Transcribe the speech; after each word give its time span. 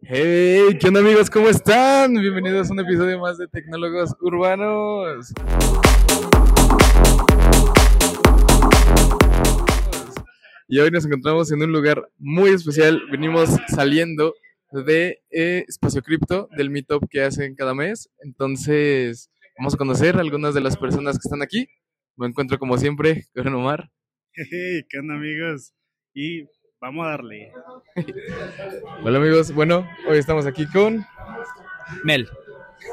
Hey, 0.00 0.78
¿qué 0.80 0.88
onda 0.88 1.00
amigos? 1.00 1.28
¿Cómo 1.28 1.48
están? 1.48 2.14
Bienvenidos 2.14 2.70
a 2.70 2.72
un 2.72 2.78
episodio 2.78 3.18
más 3.18 3.36
de 3.36 3.48
Tecnólogos 3.48 4.14
Urbanos. 4.20 5.32
Y 10.68 10.78
hoy 10.78 10.90
nos 10.92 11.04
encontramos 11.04 11.50
en 11.50 11.62
un 11.62 11.72
lugar 11.72 12.08
muy 12.16 12.50
especial. 12.50 13.02
Venimos 13.10 13.50
saliendo 13.66 14.34
de 14.70 15.20
eh, 15.30 15.64
Espacio 15.66 16.00
Cripto, 16.00 16.48
del 16.56 16.70
meetup 16.70 17.02
que 17.10 17.22
hacen 17.22 17.56
cada 17.56 17.74
mes. 17.74 18.08
Entonces, 18.20 19.30
vamos 19.58 19.74
a 19.74 19.78
conocer 19.78 20.16
a 20.16 20.20
algunas 20.20 20.54
de 20.54 20.60
las 20.60 20.76
personas 20.76 21.18
que 21.18 21.26
están 21.26 21.42
aquí. 21.42 21.66
Me 22.16 22.28
encuentro 22.28 22.56
como 22.58 22.78
siempre 22.78 23.26
con 23.34 23.52
Omar. 23.52 23.90
Hey, 24.32 24.84
¿qué 24.88 24.98
onda 25.00 25.14
amigos? 25.14 25.74
Y 26.14 26.44
vamos 26.80 27.06
a 27.06 27.10
darle. 27.10 27.52
Hola 29.04 29.18
amigos, 29.18 29.52
bueno, 29.52 29.88
hoy 30.08 30.18
estamos 30.18 30.46
aquí 30.46 30.66
con 30.66 31.04
Mel. 32.04 32.28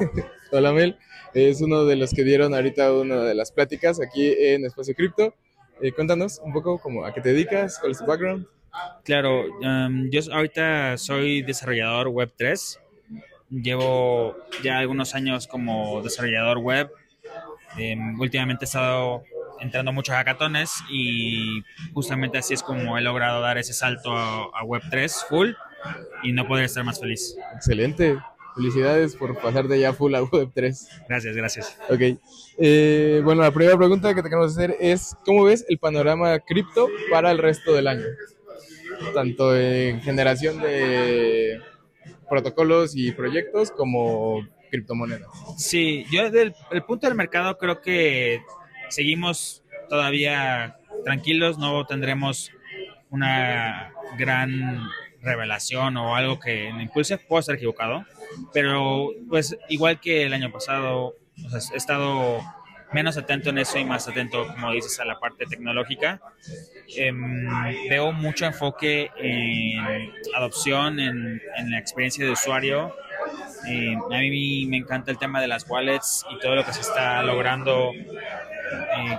Hola 0.52 0.72
Mel, 0.72 0.98
es 1.34 1.60
uno 1.60 1.84
de 1.84 1.96
los 1.96 2.12
que 2.12 2.24
dieron 2.24 2.54
ahorita 2.54 2.92
una 2.92 3.22
de 3.22 3.34
las 3.34 3.52
pláticas 3.52 4.00
aquí 4.00 4.34
en 4.38 4.64
Espacio 4.64 4.94
Cripto. 4.94 5.34
Eh, 5.80 5.92
cuéntanos 5.92 6.40
un 6.42 6.52
poco 6.52 6.78
como 6.78 7.04
a 7.04 7.12
qué 7.12 7.20
te 7.20 7.32
dedicas, 7.32 7.78
cuál 7.78 7.92
es 7.92 7.98
tu 7.98 8.06
background. 8.06 8.46
Claro, 9.04 9.44
um, 9.60 10.10
yo 10.10 10.20
ahorita 10.32 10.98
soy 10.98 11.42
desarrollador 11.42 12.08
web 12.08 12.32
3. 12.36 12.80
Llevo 13.50 14.36
ya 14.62 14.78
algunos 14.78 15.14
años 15.14 15.46
como 15.46 16.02
desarrollador 16.02 16.58
web. 16.58 16.90
Em, 17.78 18.18
últimamente 18.18 18.64
he 18.64 18.66
estado 18.66 19.22
entrando 19.60 19.92
muchos 19.92 20.14
hackatones 20.14 20.70
y 20.90 21.62
justamente 21.92 22.38
así 22.38 22.54
es 22.54 22.62
como 22.62 22.98
he 22.98 23.00
logrado 23.00 23.40
dar 23.40 23.58
ese 23.58 23.72
salto 23.72 24.16
a, 24.16 24.44
a 24.54 24.64
web 24.64 24.82
3 24.90 25.24
full 25.28 25.50
y 26.22 26.32
no 26.32 26.46
podría 26.46 26.66
estar 26.66 26.84
más 26.84 27.00
feliz. 27.00 27.36
Excelente. 27.54 28.18
Felicidades 28.54 29.14
por 29.14 29.38
pasar 29.38 29.68
de 29.68 29.80
ya 29.80 29.92
full 29.92 30.14
a 30.14 30.22
web 30.22 30.50
3. 30.54 30.88
Gracias, 31.08 31.36
gracias. 31.36 31.78
Ok. 31.90 32.18
Eh, 32.58 33.20
bueno, 33.22 33.42
la 33.42 33.50
primera 33.50 33.76
pregunta 33.76 34.14
que 34.14 34.22
te 34.22 34.30
queremos 34.30 34.52
hacer 34.52 34.76
es, 34.80 35.14
¿cómo 35.26 35.44
ves 35.44 35.66
el 35.68 35.78
panorama 35.78 36.38
cripto 36.38 36.88
para 37.10 37.30
el 37.30 37.38
resto 37.38 37.74
del 37.74 37.86
año? 37.86 38.06
Tanto 39.12 39.54
en 39.54 40.00
generación 40.00 40.58
de 40.62 41.60
protocolos 42.30 42.96
y 42.96 43.12
proyectos 43.12 43.70
como 43.70 44.40
criptomonedas. 44.70 45.28
Sí, 45.58 46.06
yo 46.10 46.24
desde 46.24 46.42
el, 46.42 46.54
el 46.70 46.82
punto 46.82 47.06
del 47.06 47.14
mercado 47.14 47.58
creo 47.58 47.82
que 47.82 48.40
seguimos 48.88 49.62
todavía 49.88 50.76
tranquilos, 51.04 51.58
no 51.58 51.86
tendremos 51.86 52.50
una 53.10 53.92
gran 54.18 54.88
revelación 55.22 55.96
o 55.96 56.16
algo 56.16 56.38
que 56.38 56.72
me 56.72 56.84
impulse, 56.84 57.18
puedo 57.18 57.40
estar 57.40 57.56
equivocado, 57.56 58.04
pero 58.52 59.10
pues 59.28 59.56
igual 59.68 60.00
que 60.00 60.24
el 60.24 60.32
año 60.32 60.50
pasado, 60.52 61.14
o 61.44 61.50
sea, 61.50 61.74
he 61.74 61.76
estado 61.76 62.40
menos 62.92 63.16
atento 63.16 63.50
en 63.50 63.58
eso 63.58 63.78
y 63.78 63.84
más 63.84 64.08
atento, 64.08 64.46
como 64.46 64.72
dices, 64.72 64.98
a 65.00 65.04
la 65.04 65.18
parte 65.18 65.44
tecnológica. 65.46 66.20
Em, 66.96 67.48
veo 67.88 68.12
mucho 68.12 68.46
enfoque 68.46 69.10
en 69.18 70.12
adopción, 70.34 71.00
en, 71.00 71.42
en 71.56 71.70
la 71.70 71.78
experiencia 71.78 72.24
de 72.24 72.30
usuario. 72.30 72.94
Eh, 73.68 73.96
a 73.96 74.18
mí 74.18 74.66
me 74.66 74.76
encanta 74.76 75.10
el 75.10 75.18
tema 75.18 75.40
de 75.40 75.48
las 75.48 75.68
wallets 75.68 76.24
y 76.30 76.38
todo 76.38 76.54
lo 76.54 76.64
que 76.64 76.72
se 76.72 76.80
está 76.80 77.22
logrando, 77.22 77.92
eh, 78.72 79.18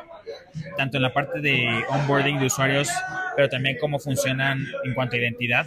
tanto 0.75 0.97
en 0.97 1.03
la 1.03 1.13
parte 1.13 1.39
de 1.39 1.83
onboarding 1.89 2.39
de 2.39 2.45
usuarios, 2.47 2.89
pero 3.35 3.49
también 3.49 3.77
cómo 3.79 3.99
funcionan 3.99 4.65
en 4.83 4.93
cuanto 4.93 5.15
a 5.15 5.19
identidad. 5.19 5.65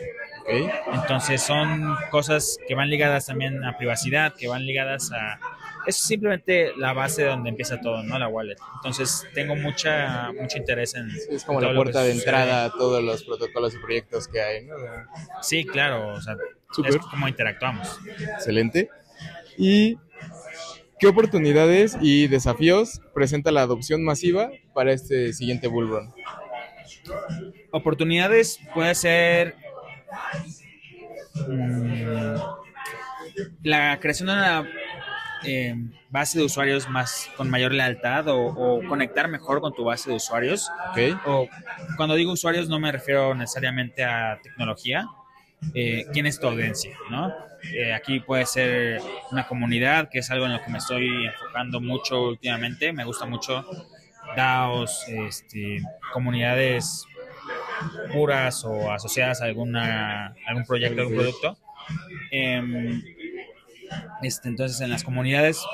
Entonces 0.93 1.43
son 1.43 1.97
cosas 2.11 2.59
que 2.67 2.75
van 2.75 2.91
ligadas 2.91 3.27
también 3.27 3.65
a 3.65 3.77
privacidad, 3.77 4.35
que 4.35 4.49
van 4.49 4.67
ligadas 4.67 5.13
a... 5.13 5.39
Es 5.87 5.97
simplemente 5.97 6.73
la 6.77 6.93
base 6.93 7.25
donde 7.25 7.49
empieza 7.49 7.81
todo, 7.81 8.03
¿no? 8.03 8.19
La 8.19 8.29
wallet. 8.29 8.57
Entonces 8.77 9.27
tengo 9.33 9.57
mucha, 9.57 10.31
mucho 10.33 10.59
interés 10.59 10.95
en... 10.95 11.11
Es 11.31 11.45
como 11.45 11.61
la 11.61 11.75
puerta 11.75 12.03
de 12.03 12.13
entrada 12.13 12.65
a 12.67 12.71
todos 12.71 13.03
los 13.03 13.23
protocolos 13.23 13.75
y 13.75 13.79
proyectos 13.79 14.29
que 14.29 14.43
hay, 14.43 14.65
¿no? 14.67 14.75
Sí, 15.41 15.65
claro. 15.65 16.15
O 16.15 16.21
sea, 16.21 16.37
es 16.87 16.97
como 16.99 17.29
interactuamos. 17.29 17.99
Excelente. 18.35 18.91
¿Y 19.57 19.99
qué 21.01 21.09
oportunidades 21.09 21.97
y 22.01 22.29
desafíos 22.29 23.01
presenta 23.15 23.51
la 23.51 23.63
adopción 23.63 24.05
masiva 24.05 24.51
para 24.75 24.93
este 24.93 25.33
siguiente 25.33 25.67
bull 25.67 25.89
run? 25.89 26.15
Oportunidades 27.73 28.61
puede 28.75 28.95
ser 28.95 29.57
mm, 31.49 32.35
la 33.63 33.99
creación 33.99 34.27
de 34.27 34.33
una 34.35 34.69
eh, 35.45 35.75
base 36.11 36.39
de 36.39 36.45
usuarios 36.45 36.89
más 36.91 37.31
con 37.37 37.49
mayor 37.49 37.73
lealtad 37.73 38.29
o, 38.29 38.39
o 38.39 38.87
conectar 38.87 39.29
mejor 39.29 39.63
con 39.63 39.73
tu 39.73 39.85
base 39.85 40.11
de 40.11 40.17
usuarios. 40.17 40.71
¿Ok? 40.91 41.19
O 41.25 41.49
cuando 41.97 42.15
digo 42.15 42.33
usuarios 42.33 42.69
no 42.69 42.79
me 42.79 42.93
refiero 42.93 43.35
necesariamente 43.35 44.05
a 44.05 44.39
tecnología. 44.43 45.07
Eh, 45.75 46.07
¿Quién 46.13 46.27
es 46.27 46.41
tu 46.41 46.47
audiencia? 46.49 46.97
¿no? 47.11 47.33
Eh, 47.73 47.93
aquí 47.93 48.21
puede 48.21 48.47
ser 48.47 49.01
una 49.31 49.47
comunidad, 49.47 50.09
que 50.09 50.21
es 50.21 50.31
algo 50.31 50.47
en 50.47 50.53
lo 50.53 50.63
que 50.63 50.71
me 50.71 50.79
estoy 50.79 51.27
enfocando 51.27 51.81
mucho 51.81 52.29
últimamente. 52.29 52.93
Me 52.93 53.05
gusta 53.05 53.27
mucho 53.27 53.65
DAOs, 54.37 55.07
este, 55.09 55.83
comunidades 56.13 57.07
puras 58.13 58.65
o 58.65 58.91
asociadas 58.91 59.43
a 59.43 59.47
alguna, 59.47 60.35
algún 60.47 60.65
proyecto, 60.65 61.01
algún 61.03 61.17
producto. 61.17 61.59
Em, 62.31 63.03
este, 64.23 64.49
entonces, 64.49 64.81
en 64.81 64.91
las 64.91 65.05
comunidades, 65.05 65.65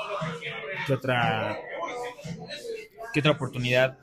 ¿qué 0.85 0.93
otra, 0.93 1.57
qué 3.13 3.19
otra 3.19 3.31
oportunidad 3.31 3.97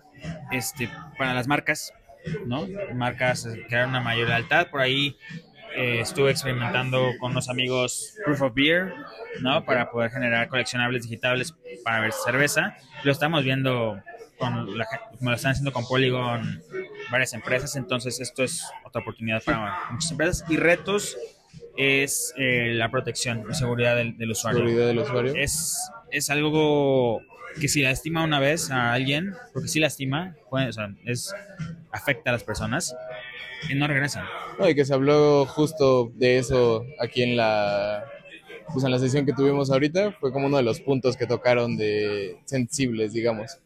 este, 0.53 0.89
para 1.19 1.34
las 1.34 1.47
marcas? 1.47 1.93
¿no? 2.47 2.67
Marcas, 2.94 3.47
crear 3.69 3.87
una 3.89 4.00
mayor 4.00 4.28
lealtad. 4.28 4.69
Por 4.69 4.81
ahí 4.81 5.17
eh, 5.77 6.01
estuve 6.01 6.31
experimentando 6.31 7.11
con 7.19 7.33
unos 7.33 7.49
amigos 7.49 8.15
Proof 8.25 8.43
of 8.43 8.55
Beer, 8.55 8.93
¿no? 9.41 9.65
Para 9.65 9.91
poder 9.91 10.11
generar 10.11 10.49
coleccionables 10.49 11.03
digitales 11.05 11.55
para 11.85 12.01
ver 12.01 12.12
cerveza. 12.12 12.77
Lo 13.03 13.12
estamos 13.12 13.43
viendo 13.45 14.01
con 14.39 14.77
la, 14.79 14.87
como 15.19 15.31
lo 15.31 15.37
están 15.37 15.53
haciendo 15.53 15.73
con 15.73 15.87
Polygon 15.87 16.62
varias 17.11 17.33
empresas, 17.35 17.77
entonces 17.77 18.21
esto 18.21 18.43
es 18.43 18.65
otra 18.85 19.01
oportunidad 19.03 19.43
para 19.43 19.91
muchas 19.91 20.11
empresas. 20.11 20.45
Y 20.49 20.57
retos 20.57 21.17
es 21.77 22.33
eh, 22.37 22.73
la 22.75 22.91
protección 22.91 23.45
y 23.51 23.55
seguridad 23.55 23.97
del, 23.97 24.17
del 24.17 24.31
usuario 24.31 24.61
Seguridad 24.61 24.87
del 24.87 24.99
usuario. 25.01 25.35
es, 25.37 25.77
es 26.11 26.31
algo 26.31 27.21
que 27.61 27.69
si 27.69 27.83
lastima 27.83 28.25
una 28.25 28.41
vez 28.41 28.71
a 28.73 28.93
alguien, 28.93 29.35
porque 29.53 29.69
si 29.69 29.79
lastima, 29.79 30.35
puede- 30.51 30.69
o 30.69 30.73
sea, 30.73 30.91
es, 31.05 31.33
afecta 31.93 32.31
a 32.31 32.33
las 32.33 32.43
personas 32.43 32.95
y 33.69 33.75
no 33.75 33.87
regresan. 33.87 34.25
No, 34.59 34.69
y 34.69 34.75
que 34.75 34.85
se 34.85 34.95
habló 34.95 35.47
justo 35.47 36.13
de 36.15 36.39
eso 36.39 36.85
aquí 37.01 37.23
en 37.23 37.37
la 37.37 38.05
pues 38.73 38.85
en 38.85 38.91
la 38.91 38.99
sesión 38.99 39.27
que 39.27 39.33
tuvimos 39.33 39.71
ahorita, 39.71 40.13
fue 40.13 40.33
como 40.33 40.47
uno 40.47 40.57
de 40.57 40.63
los 40.63 40.81
puntos 40.81 41.17
que 41.17 41.27
tocaron 41.27 41.77
de 41.77 42.39
sensibles, 42.45 43.13
digamos. 43.13 43.59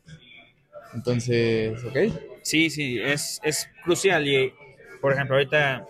Entonces, 0.94 1.82
¿ok? 1.84 1.96
Sí, 2.42 2.70
sí, 2.70 2.98
es, 3.00 3.40
es 3.42 3.68
crucial 3.84 4.26
y, 4.26 4.52
por 5.00 5.12
ejemplo, 5.12 5.36
ahorita, 5.36 5.86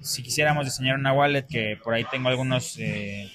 si 0.00 0.22
quisiéramos 0.22 0.64
diseñar 0.64 0.98
una 0.98 1.12
wallet, 1.12 1.46
que 1.46 1.78
por 1.82 1.94
ahí 1.94 2.04
tengo 2.10 2.28
algunos 2.28 2.76
eh, 2.78 3.30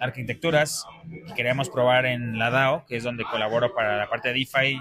arquitecturas 0.00 0.84
que 1.28 1.34
queremos 1.34 1.68
probar 1.68 2.06
en 2.06 2.38
la 2.38 2.50
DAO, 2.50 2.86
que 2.86 2.96
es 2.96 3.04
donde 3.04 3.24
colaboro 3.24 3.74
para 3.74 3.98
la 3.98 4.08
parte 4.08 4.28
de 4.28 4.34
DeFi, 4.34 4.80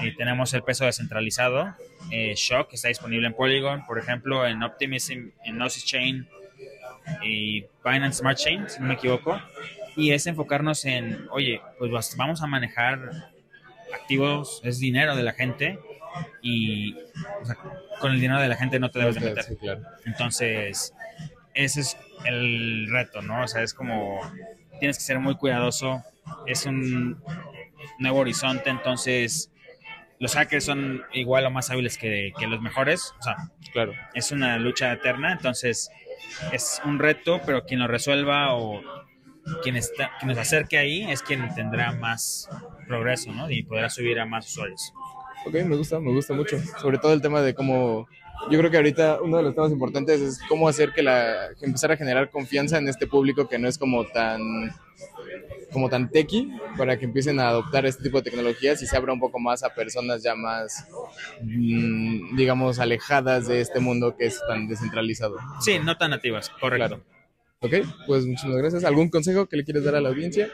y 0.00 0.14
tenemos 0.14 0.52
el 0.54 0.62
peso 0.62 0.84
descentralizado, 0.84 1.74
eh, 2.10 2.34
Shock, 2.36 2.68
que 2.68 2.76
está 2.76 2.88
disponible 2.88 3.26
en 3.26 3.34
Polygon, 3.34 3.86
por 3.86 3.98
ejemplo, 3.98 4.46
en 4.46 4.62
Optimism, 4.62 5.30
en 5.44 5.56
Gnosis 5.56 5.84
Chain 5.84 6.28
y 7.22 7.64
Binance 7.84 8.18
Smart 8.18 8.38
Chain, 8.38 8.68
si 8.68 8.80
no 8.80 8.86
me 8.86 8.94
equivoco, 8.94 9.40
y 9.96 10.12
es 10.12 10.26
enfocarnos 10.26 10.84
en, 10.84 11.26
oye, 11.30 11.60
pues 11.78 12.16
vamos 12.16 12.42
a 12.42 12.46
manejar 12.46 13.10
activos, 13.94 14.60
es 14.64 14.78
dinero 14.78 15.16
de 15.16 15.22
la 15.22 15.32
gente 15.32 15.78
y 16.42 16.94
o 17.42 17.46
sea, 17.46 17.56
con 18.00 18.12
el 18.12 18.20
dinero 18.20 18.40
de 18.40 18.48
la 18.48 18.56
gente 18.56 18.78
no 18.78 18.90
te 18.90 18.98
debes 18.98 19.14
de 19.14 19.20
meter. 19.20 19.44
Sí, 19.44 19.56
claro. 19.56 19.82
Entonces, 20.04 20.92
ese 21.54 21.80
es 21.80 21.96
el 22.24 22.88
reto, 22.90 23.22
¿no? 23.22 23.42
O 23.42 23.48
sea, 23.48 23.62
es 23.62 23.72
como 23.72 24.20
tienes 24.78 24.98
que 24.98 25.04
ser 25.04 25.18
muy 25.18 25.36
cuidadoso, 25.36 26.02
es 26.46 26.66
un 26.66 27.22
nuevo 27.98 28.18
horizonte, 28.18 28.68
entonces 28.70 29.50
los 30.18 30.34
hackers 30.34 30.64
son 30.64 31.02
igual 31.12 31.44
o 31.46 31.50
más 31.50 31.70
hábiles 31.70 31.98
que, 31.98 32.32
que 32.38 32.46
los 32.46 32.60
mejores, 32.60 33.14
o 33.18 33.22
sea, 33.22 33.36
Claro. 33.72 33.92
es 34.14 34.32
una 34.32 34.58
lucha 34.58 34.92
eterna, 34.92 35.32
entonces 35.32 35.90
es 36.52 36.80
un 36.84 36.98
reto, 36.98 37.40
pero 37.44 37.64
quien 37.64 37.80
lo 37.80 37.86
resuelva 37.88 38.54
o 38.54 38.82
quien, 39.62 39.76
está, 39.76 40.10
quien 40.18 40.28
nos 40.30 40.38
acerque 40.38 40.78
ahí 40.78 41.10
es 41.10 41.22
quien 41.22 41.54
tendrá 41.54 41.92
más 41.92 42.48
progreso, 42.88 43.32
¿no? 43.32 43.50
Y 43.50 43.62
podrá 43.62 43.90
subir 43.90 44.18
a 44.18 44.24
más 44.26 44.46
usuarios. 44.46 44.92
Ok, 45.46 45.54
me 45.64 45.76
gusta, 45.76 46.00
me 46.00 46.10
gusta 46.12 46.34
mucho. 46.34 46.58
Sobre 46.80 46.98
todo 46.98 47.12
el 47.12 47.20
tema 47.22 47.40
de 47.42 47.54
cómo. 47.54 48.08
Yo 48.50 48.58
creo 48.58 48.70
que 48.70 48.76
ahorita 48.76 49.20
uno 49.22 49.38
de 49.38 49.42
los 49.42 49.54
temas 49.54 49.72
importantes 49.72 50.20
es 50.20 50.40
cómo 50.48 50.68
hacer 50.68 50.92
que 50.92 51.02
la. 51.02 51.48
que 51.58 51.66
empezar 51.66 51.92
a 51.92 51.96
generar 51.96 52.30
confianza 52.30 52.78
en 52.78 52.88
este 52.88 53.06
público 53.06 53.48
que 53.48 53.58
no 53.58 53.68
es 53.68 53.78
como 53.78 54.04
tan. 54.06 54.40
como 55.72 55.88
tan 55.88 56.10
techy, 56.10 56.50
para 56.78 56.96
que 56.98 57.04
empiecen 57.04 57.40
a 57.40 57.48
adoptar 57.48 57.86
este 57.86 58.04
tipo 58.04 58.18
de 58.18 58.30
tecnologías 58.30 58.80
y 58.82 58.86
se 58.86 58.96
abra 58.96 59.12
un 59.12 59.20
poco 59.20 59.38
más 59.38 59.62
a 59.62 59.74
personas 59.74 60.22
ya 60.22 60.34
más. 60.34 60.86
mm, 61.42 62.36
digamos, 62.36 62.78
alejadas 62.78 63.48
de 63.48 63.60
este 63.60 63.80
mundo 63.80 64.16
que 64.16 64.26
es 64.26 64.40
tan 64.46 64.68
descentralizado. 64.68 65.36
Sí, 65.60 65.78
no 65.78 65.96
tan 65.96 66.10
nativas, 66.10 66.50
correcto. 66.60 66.86
Claro. 66.86 67.02
Ok, 67.60 67.74
pues 68.06 68.26
muchísimas 68.26 68.58
gracias. 68.58 68.84
¿Algún 68.84 69.08
consejo 69.08 69.46
que 69.46 69.56
le 69.56 69.64
quieres 69.64 69.82
dar 69.82 69.96
a 69.96 70.00
la 70.00 70.10
audiencia? 70.10 70.50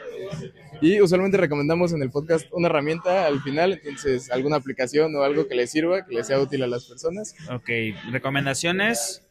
Y 0.81 1.01
usualmente 1.01 1.37
recomendamos 1.37 1.93
en 1.93 2.01
el 2.01 2.09
podcast 2.09 2.47
una 2.51 2.67
herramienta 2.67 3.25
al 3.25 3.41
final, 3.41 3.79
entonces 3.83 4.31
alguna 4.31 4.57
aplicación 4.57 5.15
o 5.15 5.23
algo 5.23 5.47
que 5.47 5.55
les 5.55 5.71
sirva, 5.71 6.05
que 6.05 6.15
les 6.15 6.27
sea 6.27 6.39
útil 6.39 6.63
a 6.63 6.67
las 6.67 6.85
personas. 6.85 7.35
Ok, 7.51 7.69
recomendaciones. 8.11 9.25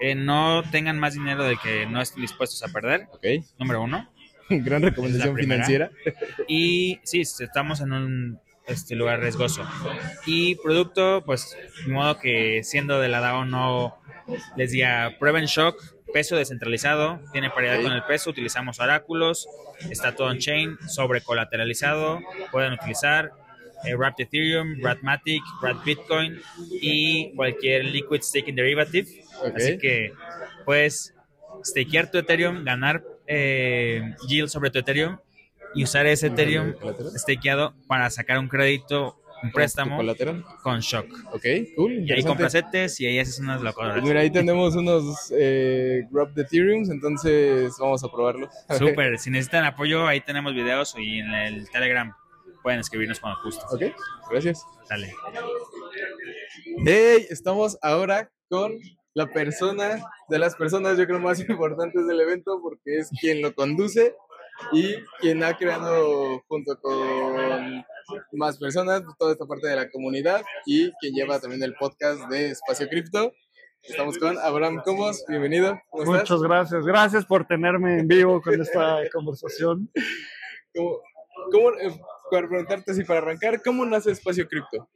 eh, 0.00 0.14
no 0.14 0.62
tengan 0.70 0.98
más 0.98 1.14
dinero 1.14 1.44
del 1.44 1.58
que 1.58 1.86
no 1.86 2.00
estén 2.00 2.22
dispuestos 2.22 2.62
a 2.62 2.68
perder, 2.68 3.08
Ok, 3.12 3.24
número 3.58 3.82
uno. 3.82 4.08
gran 4.50 4.82
recomendación 4.82 5.36
financiera. 5.36 5.90
Y 6.48 7.00
sí, 7.04 7.20
estamos 7.20 7.80
en 7.80 7.92
un 7.92 8.40
este, 8.66 8.94
lugar 8.94 9.20
riesgoso. 9.20 9.64
Y 10.26 10.56
producto, 10.56 11.22
pues, 11.24 11.56
de 11.86 11.92
modo 11.92 12.18
que 12.18 12.62
siendo 12.64 13.00
de 13.00 13.08
la 13.08 13.20
DAO 13.20 13.44
no 13.44 13.98
les 14.56 14.72
diga 14.72 15.16
prueben 15.18 15.46
shock, 15.46 15.82
peso 16.12 16.36
descentralizado, 16.36 17.20
tiene 17.32 17.50
paridad 17.50 17.82
con 17.82 17.92
el 17.92 18.02
peso, 18.04 18.30
utilizamos 18.30 18.80
oráculos, 18.80 19.48
está 19.90 20.14
todo 20.14 20.30
en 20.30 20.38
chain, 20.38 20.78
sobre 20.88 21.20
colateralizado, 21.20 22.20
pueden 22.50 22.72
utilizar 22.72 23.32
eh, 23.84 23.94
Wrapped 23.94 24.24
Ethereum, 24.26 24.80
Wrapped 24.80 25.02
Wrapped 25.02 25.84
Bitcoin 25.84 26.40
y 26.70 27.34
cualquier 27.34 27.84
liquid 27.84 28.22
staking 28.22 28.56
derivative. 28.56 29.08
Así 29.54 29.78
que 29.78 30.12
puedes 30.64 31.14
stakear 31.64 32.10
tu 32.10 32.18
Ethereum, 32.18 32.64
ganar 32.64 33.02
eh, 33.26 34.14
yield 34.28 34.48
sobre 34.48 34.70
tu 34.70 34.78
Ethereum 34.78 35.18
y 35.74 35.84
usar 35.84 36.06
ese 36.06 36.28
Ethereum 36.28 36.74
stakeado 37.16 37.74
para 37.86 38.08
sacar 38.10 38.38
un 38.38 38.48
crédito, 38.48 39.20
un 39.42 39.52
préstamo 39.52 39.96
Colateral. 39.96 40.44
con 40.62 40.80
shock. 40.80 41.06
Ok, 41.32 41.44
cool. 41.76 42.08
Y 42.08 42.12
ahí 42.12 42.22
compras 42.22 42.54
ETEs 42.54 43.00
y 43.00 43.06
ahí 43.06 43.18
haces 43.18 43.38
unas 43.38 43.60
locuras. 43.60 44.02
mira, 44.02 44.20
ahí 44.20 44.30
tenemos 44.30 44.74
unos 44.76 45.32
eh, 45.36 46.06
Grab 46.10 46.32
de 46.32 46.42
Ethereum, 46.42 46.90
entonces 46.90 47.74
vamos 47.78 48.02
a 48.04 48.08
probarlo. 48.08 48.48
Súper, 48.78 49.18
si 49.18 49.30
necesitan 49.30 49.64
apoyo, 49.64 50.06
ahí 50.06 50.20
tenemos 50.20 50.54
videos 50.54 50.94
y 50.98 51.18
en 51.18 51.32
el 51.32 51.70
Telegram 51.70 52.14
pueden 52.62 52.80
escribirnos 52.80 53.20
cuando 53.20 53.40
gusten. 53.44 53.66
Ok, 53.70 53.96
gracias. 54.30 54.64
Dale. 54.88 55.14
Hey, 56.84 57.26
estamos 57.30 57.78
ahora 57.82 58.30
con 58.48 58.78
la 59.14 59.26
persona 59.28 60.02
de 60.28 60.38
las 60.38 60.56
personas, 60.56 60.98
yo 60.98 61.06
creo, 61.06 61.20
más 61.20 61.40
importantes 61.48 62.06
del 62.06 62.20
evento, 62.20 62.60
porque 62.62 62.98
es 62.98 63.10
quien 63.20 63.42
lo 63.42 63.54
conduce 63.54 64.14
y 64.72 64.94
quien 65.20 65.44
ha 65.44 65.56
creado 65.56 66.42
junto 66.48 66.80
con 66.80 67.84
más 68.32 68.58
personas 68.58 69.02
toda 69.18 69.32
esta 69.32 69.46
parte 69.46 69.68
de 69.68 69.76
la 69.76 69.90
comunidad 69.90 70.42
y 70.66 70.92
quien 71.00 71.14
lleva 71.14 71.40
también 71.40 71.62
el 71.62 71.74
podcast 71.74 72.20
de 72.30 72.50
Espacio 72.50 72.88
Cripto. 72.88 73.32
Estamos 73.82 74.18
con 74.18 74.36
Abraham 74.38 74.82
Comos, 74.84 75.24
bienvenido. 75.28 75.78
¿Cómo 75.90 76.02
estás? 76.14 76.30
Muchas 76.30 76.42
gracias. 76.42 76.84
Gracias 76.86 77.24
por 77.24 77.46
tenerme 77.46 78.00
en 78.00 78.08
vivo 78.08 78.40
con 78.42 78.60
esta 78.60 78.98
conversación. 79.12 79.88
¿Cómo, 80.74 81.00
cómo, 81.52 81.70
eh, 81.80 81.94
para 82.30 82.48
preguntarte 82.48 82.94
si 82.94 83.04
para 83.04 83.20
arrancar, 83.20 83.62
¿cómo 83.62 83.86
nace 83.86 84.10
Espacio 84.10 84.48
Cripto? 84.48 84.88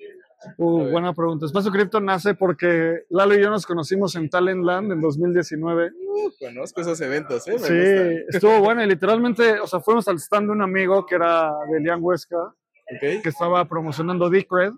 Uh, 0.56 0.90
buena 0.90 1.12
pregunta. 1.12 1.46
Espacio 1.46 1.70
Cripto 1.70 2.00
nace 2.00 2.34
porque 2.34 3.04
Lalo 3.10 3.34
y 3.34 3.42
yo 3.42 3.50
nos 3.50 3.66
conocimos 3.66 4.16
en 4.16 4.28
Talentland 4.28 4.90
en 4.90 5.00
2019. 5.00 5.90
Uh, 5.92 6.30
conozco 6.40 6.80
esos 6.80 7.00
eventos, 7.02 7.46
¿eh? 7.46 7.52
Me 7.52 7.58
Sí, 7.58 7.74
gustan. 7.74 8.24
estuvo 8.28 8.58
bueno 8.60 8.82
y 8.82 8.86
literalmente, 8.88 9.60
o 9.60 9.66
sea, 9.66 9.80
fuimos 9.80 10.08
al 10.08 10.16
stand 10.16 10.46
de 10.46 10.52
un 10.52 10.62
amigo 10.62 11.06
que 11.06 11.14
era 11.14 11.52
de 11.70 11.80
Lian 11.80 12.00
Huesca, 12.02 12.54
Ok. 12.92 13.22
que 13.22 13.28
estaba 13.28 13.64
promocionando 13.66 14.28
Decred 14.28 14.72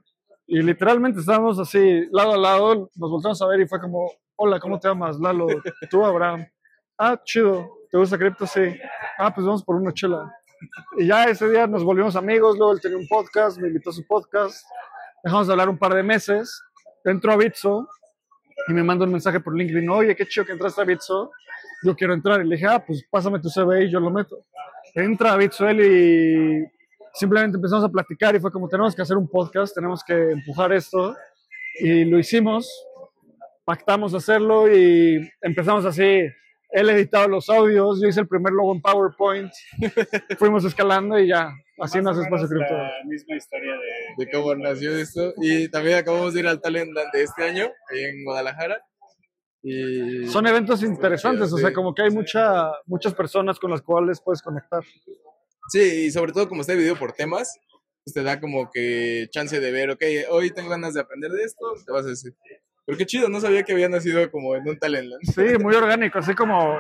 y 0.47 0.61
literalmente 0.61 1.21
estábamos 1.21 1.59
así, 1.59 2.07
lado 2.11 2.35
a 2.35 2.37
lado, 2.37 2.91
nos 2.95 3.11
volvimos 3.11 3.41
a 3.41 3.47
ver 3.47 3.61
y 3.61 3.67
fue 3.67 3.81
como, 3.81 4.11
hola, 4.37 4.61
¿cómo 4.61 4.79
te 4.79 4.89
llamas? 4.89 5.19
Lalo, 5.19 5.47
tú, 5.91 6.05
Abraham. 6.05 6.47
Ah, 6.99 7.19
chido, 7.25 7.71
¿te 7.91 7.97
gusta 7.97 8.19
cripto? 8.19 8.47
Sí. 8.47 8.61
Ah, 9.19 9.33
pues 9.33 9.47
vamos 9.47 9.65
por 9.65 9.77
una 9.77 9.93
chela. 9.93 10.31
Y 10.99 11.07
ya 11.07 11.25
ese 11.25 11.49
día 11.49 11.67
nos 11.67 11.83
volvimos 11.83 12.17
amigos, 12.17 12.57
luego 12.59 12.73
él 12.73 12.81
tenía 12.81 12.99
un 12.99 13.09
podcast, 13.09 13.59
me 13.59 13.69
invitó 13.69 13.91
a 13.91 13.93
su 13.93 14.07
podcast, 14.07 14.65
dejamos 15.25 15.47
de 15.47 15.53
hablar 15.53 15.69
un 15.69 15.79
par 15.79 15.95
de 15.95 16.03
meses, 16.03 16.63
entro 17.05 17.33
a 17.33 17.37
Bitso 17.37 17.89
y 18.69 18.73
me 18.73 18.83
manda 18.83 19.05
un 19.05 19.13
mensaje 19.13 19.41
por 19.41 19.57
LinkedIn, 19.57 19.89
oye, 19.89 20.15
qué 20.15 20.27
chido 20.27 20.47
que 20.47 20.53
entraste 20.53 20.83
a 20.83 20.85
Bitso, 20.85 21.31
yo 21.83 21.97
quiero 21.97 22.15
entrar. 22.15 22.41
Y 22.43 22.49
le 22.49 22.57
dije, 22.57 22.67
ah, 22.67 22.85
pues 22.85 23.05
pásame 23.11 23.41
tu 23.41 23.49
CV 23.49 23.85
y 23.85 23.91
yo 23.91 24.01
lo 24.01 24.11
meto. 24.11 24.45
Entra 24.95 25.33
a 25.33 25.37
Bitso 25.37 25.69
él 25.69 25.81
y 25.81 26.82
simplemente 27.15 27.57
empezamos 27.57 27.85
a 27.85 27.89
platicar 27.89 28.35
y 28.35 28.41
fue 28.41 28.51
como, 28.51 28.69
tenemos 28.69 28.95
que 28.95 29.03
hacer 29.03 29.17
un 29.17 29.29
podcast, 29.29 29.75
tenemos 29.75 30.03
que 30.05 30.33
empujar 30.33 30.73
esto. 30.73 31.15
Y 31.81 32.05
lo 32.05 32.19
hicimos, 32.19 32.69
pactamos 33.65 34.15
hacerlo 34.15 34.73
y 34.73 35.31
empezamos 35.41 35.85
así. 35.85 36.21
Él 36.71 36.89
editaba 36.89 37.27
los 37.27 37.51
audios, 37.51 38.01
yo 38.01 38.09
hice 38.09 38.21
el 38.21 38.29
primer 38.29 38.53
logo 38.53 38.75
en 38.75 38.81
PowerPoint, 38.81 39.53
fuimos 40.39 40.65
escalando 40.65 41.19
y 41.19 41.29
ya, 41.29 41.51
así 41.79 42.01
nace 42.01 42.23
Espacio 42.23 42.49
Cripto. 42.49 42.73
La 42.73 43.05
misma 43.05 43.37
historia 43.37 43.73
de, 43.73 44.25
de 44.25 44.31
cómo 44.31 44.55
nació 44.55 44.97
esto. 44.97 45.35
Y 45.37 45.69
también 45.69 45.99
acabamos 45.99 46.33
de 46.33 46.41
ir 46.41 46.47
al 46.47 46.63
Talentland 46.63 47.13
de 47.13 47.23
este 47.23 47.45
año, 47.45 47.71
ahí 47.91 48.05
en 48.05 48.25
Guadalajara. 48.25 48.83
Y 49.63 50.27
Son 50.27 50.47
eventos 50.47 50.83
interesantes, 50.83 51.53
o 51.53 51.59
sea, 51.59 51.69
sí. 51.69 51.75
como 51.75 51.95
que 51.95 52.03
hay 52.03 52.11
mucha, 52.11 52.73
muchas 52.87 53.15
personas 53.15 53.59
con 53.59 53.71
las 53.71 53.83
cuales 53.83 54.21
puedes 54.21 54.43
conectar. 54.43 54.83
Sí, 55.69 56.07
y 56.07 56.11
sobre 56.11 56.33
todo 56.33 56.49
como 56.49 56.61
está 56.61 56.73
dividido 56.73 56.97
por 56.97 57.13
temas, 57.13 57.59
pues 58.05 58.15
te 58.15 58.23
da 58.23 58.41
como 58.41 58.71
que 58.73 59.29
chance 59.31 59.59
de 59.61 59.71
ver, 59.71 59.91
ok, 59.91 60.03
hoy 60.31 60.51
tengo 60.51 60.71
ganas 60.71 60.95
de 60.95 61.01
aprender 61.01 61.31
de 61.31 61.45
esto, 61.45 61.67
te 61.87 61.93
vas 61.93 62.05
a 62.05 62.11
decir. 62.11 62.35
Pero 62.85 62.99
qué 62.99 63.07
chido, 63.07 63.29
no 63.29 63.41
sabía 63.41 63.63
que 63.63 63.73
había 63.73 63.89
nacido 63.89 64.29
como 64.31 64.57
en 64.57 64.69
un 64.69 64.79
Talentland. 64.79 65.23
Sí, 65.23 65.63
muy 65.63 65.75
orgánico, 65.75 66.19
así 66.19 66.35
como 66.35 66.79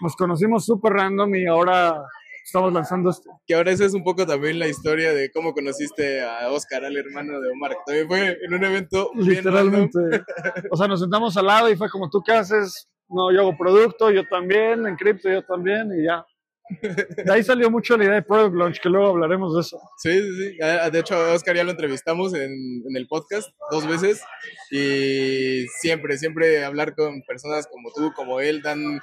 nos 0.00 0.16
conocimos 0.16 0.64
súper 0.66 0.92
random 0.92 1.34
y 1.36 1.46
ahora 1.46 2.02
estamos 2.44 2.72
lanzando 2.72 3.10
este. 3.10 3.28
Que 3.46 3.54
ahora 3.54 3.70
esa 3.70 3.84
es 3.84 3.94
un 3.94 4.02
poco 4.02 4.26
también 4.26 4.58
la 4.58 4.68
historia 4.68 5.12
de 5.12 5.30
cómo 5.30 5.52
conociste 5.52 6.22
a 6.22 6.50
Oscar, 6.50 6.84
al 6.84 6.96
hermano 6.96 7.40
de 7.40 7.50
Omar, 7.50 7.72
que 7.72 7.76
también 7.86 8.08
fue 8.08 8.38
en 8.44 8.54
un 8.54 8.64
evento 8.64 9.10
bien. 9.14 9.28
Literalmente. 9.36 9.98
O 10.70 10.76
sea, 10.76 10.88
nos 10.88 11.00
sentamos 11.00 11.36
al 11.36 11.46
lado 11.46 11.70
y 11.70 11.76
fue 11.76 11.88
como, 11.90 12.10
¿tú 12.10 12.22
qué 12.24 12.32
haces? 12.32 12.88
No, 13.08 13.32
yo 13.32 13.40
hago 13.40 13.56
producto, 13.56 14.10
yo 14.10 14.26
también, 14.28 14.86
en 14.86 14.96
cripto 14.96 15.30
yo 15.30 15.42
también 15.44 15.90
y 15.96 16.04
ya. 16.04 16.24
De 16.68 17.32
ahí 17.32 17.42
salió 17.42 17.70
mucho 17.70 17.96
la 17.96 18.04
idea 18.04 18.14
de 18.14 18.22
Product 18.22 18.54
Launch, 18.54 18.80
que 18.80 18.88
luego 18.88 19.08
hablaremos 19.08 19.54
de 19.54 19.60
eso. 19.60 19.80
Sí, 19.98 20.12
sí, 20.12 20.50
sí. 20.50 20.58
Ah, 20.62 20.90
De 20.90 20.98
hecho, 20.98 21.14
a 21.14 21.32
Oscar 21.32 21.54
ya 21.54 21.64
lo 21.64 21.70
entrevistamos 21.70 22.34
en, 22.34 22.50
en 22.52 22.96
el 22.96 23.06
podcast 23.06 23.48
dos 23.70 23.86
veces 23.86 24.22
y 24.70 25.66
siempre, 25.80 26.18
siempre 26.18 26.64
hablar 26.64 26.94
con 26.94 27.22
personas 27.22 27.66
como 27.68 27.92
tú, 27.92 28.12
como 28.14 28.40
él, 28.40 28.62
dan 28.62 29.00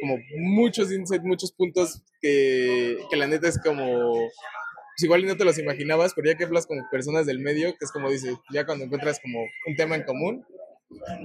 como 0.00 0.18
muchos 0.38 0.92
insights, 0.92 1.24
muchos 1.24 1.52
puntos 1.52 2.02
que, 2.20 2.98
que 3.10 3.16
la 3.16 3.26
neta 3.26 3.48
es 3.48 3.58
como, 3.62 4.12
pues 4.12 5.02
igual 5.02 5.26
no 5.26 5.36
te 5.36 5.44
los 5.44 5.58
imaginabas, 5.58 6.12
pero 6.14 6.30
ya 6.30 6.36
que 6.36 6.44
hablas 6.44 6.66
con 6.66 6.78
personas 6.90 7.26
del 7.26 7.38
medio, 7.38 7.70
que 7.70 7.84
es 7.84 7.92
como 7.92 8.10
dices, 8.10 8.34
ya 8.52 8.66
cuando 8.66 8.84
encuentras 8.84 9.20
como 9.20 9.40
un 9.66 9.76
tema 9.76 9.96
en 9.96 10.02
común, 10.04 10.44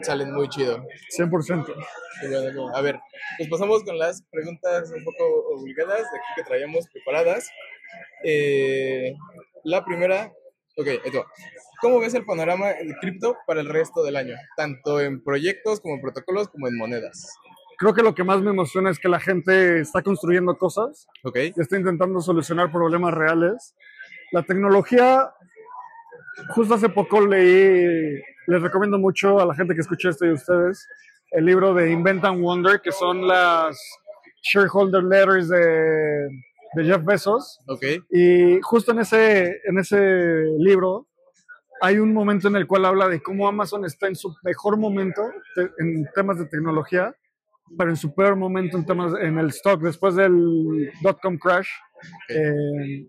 salen 0.04 0.34
muy 0.34 0.50
chido. 0.50 0.84
100%. 1.18 1.76
Y 2.24 2.28
bueno, 2.28 2.52
no, 2.54 2.76
A 2.76 2.82
ver, 2.82 3.00
pues 3.38 3.50
pasamos 3.50 3.84
con 3.84 3.98
las 3.98 4.24
preguntas 4.32 4.92
un 4.96 5.04
poco 5.04 5.24
obligadas 5.56 6.00
de 6.00 6.18
aquí 6.18 6.28
que 6.36 6.44
traíamos 6.44 6.88
preparadas. 6.92 7.50
Eh, 8.24 9.14
la 9.64 9.84
primera, 9.86 10.32
ok, 10.78 10.88
esto. 11.04 11.26
¿Cómo 11.82 12.00
ves 12.00 12.14
el 12.14 12.26
panorama 12.26 12.68
de 12.68 12.96
cripto 13.02 13.38
para 13.48 13.62
el 13.62 13.68
resto 13.68 14.04
del 14.04 14.16
año? 14.16 14.36
Tanto 14.56 15.02
en 15.02 15.24
proyectos 15.24 15.80
como 15.80 15.96
en 15.96 16.02
protocolos 16.02 16.48
como 16.50 16.68
en 16.68 16.78
monedas. 16.78 17.36
Creo 17.80 17.96
que 17.96 18.04
lo 18.04 18.14
que 18.14 18.24
más 18.24 18.40
me 18.42 18.52
emociona 18.52 18.92
es 18.92 19.00
que 19.00 19.10
la 19.10 19.20
gente 19.20 19.80
está 19.80 20.04
construyendo 20.04 20.56
cosas 20.56 21.08
Ok, 21.24 21.38
y 21.38 21.60
está 21.60 21.78
intentando 21.78 22.22
solucionar 22.22 22.72
problemas 22.72 23.12
reales. 23.12 23.74
La 24.32 24.44
tecnología, 24.44 25.34
justo 26.50 26.74
hace 26.76 26.90
poco 26.90 27.26
leí, 27.26 28.20
les 28.48 28.62
recomiendo 28.62 28.98
mucho 28.98 29.40
a 29.40 29.46
la 29.46 29.56
gente 29.56 29.74
que 29.76 29.82
escuche 29.82 30.10
esto 30.10 30.26
y 30.26 30.30
a 30.30 30.34
ustedes, 30.34 30.88
el 31.32 31.46
libro 31.46 31.74
de 31.74 31.92
Invent 31.92 32.24
and 32.26 32.42
Wonder, 32.42 32.82
que 32.82 32.92
son 32.92 33.28
las 33.28 33.78
shareholder 34.44 35.04
letters 35.04 35.48
de, 35.50 36.28
de 36.76 36.84
Jeff 36.84 37.04
Bezos. 37.04 37.60
ok, 37.68 37.84
Y 38.10 38.60
justo 38.62 38.92
en 38.92 39.00
ese, 39.00 39.60
en 39.66 39.78
ese 39.80 39.98
libro 40.60 41.08
hay 41.82 41.98
un 42.00 42.14
momento 42.14 42.48
en 42.48 42.56
el 42.56 42.68
cual 42.68 42.86
habla 42.86 43.08
de 43.08 43.22
cómo 43.22 43.48
Amazon 43.48 43.86
está 43.86 44.08
en 44.08 44.16
su 44.16 44.34
mejor 44.44 44.78
momento 44.78 45.22
te- 45.56 45.72
en 45.80 46.08
temas 46.14 46.38
de 46.38 46.46
tecnología, 46.46 47.16
pero 47.78 47.90
en 47.90 47.96
su 47.96 48.14
peor 48.14 48.36
momento 48.36 48.78
en 48.78 48.86
temas 48.86 49.14
en 49.20 49.38
el 49.40 49.48
stock 49.48 49.82
después 49.82 50.16
del 50.16 50.92
dot-com 51.02 51.38
crash. 51.38 51.70
Eh, 52.30 53.08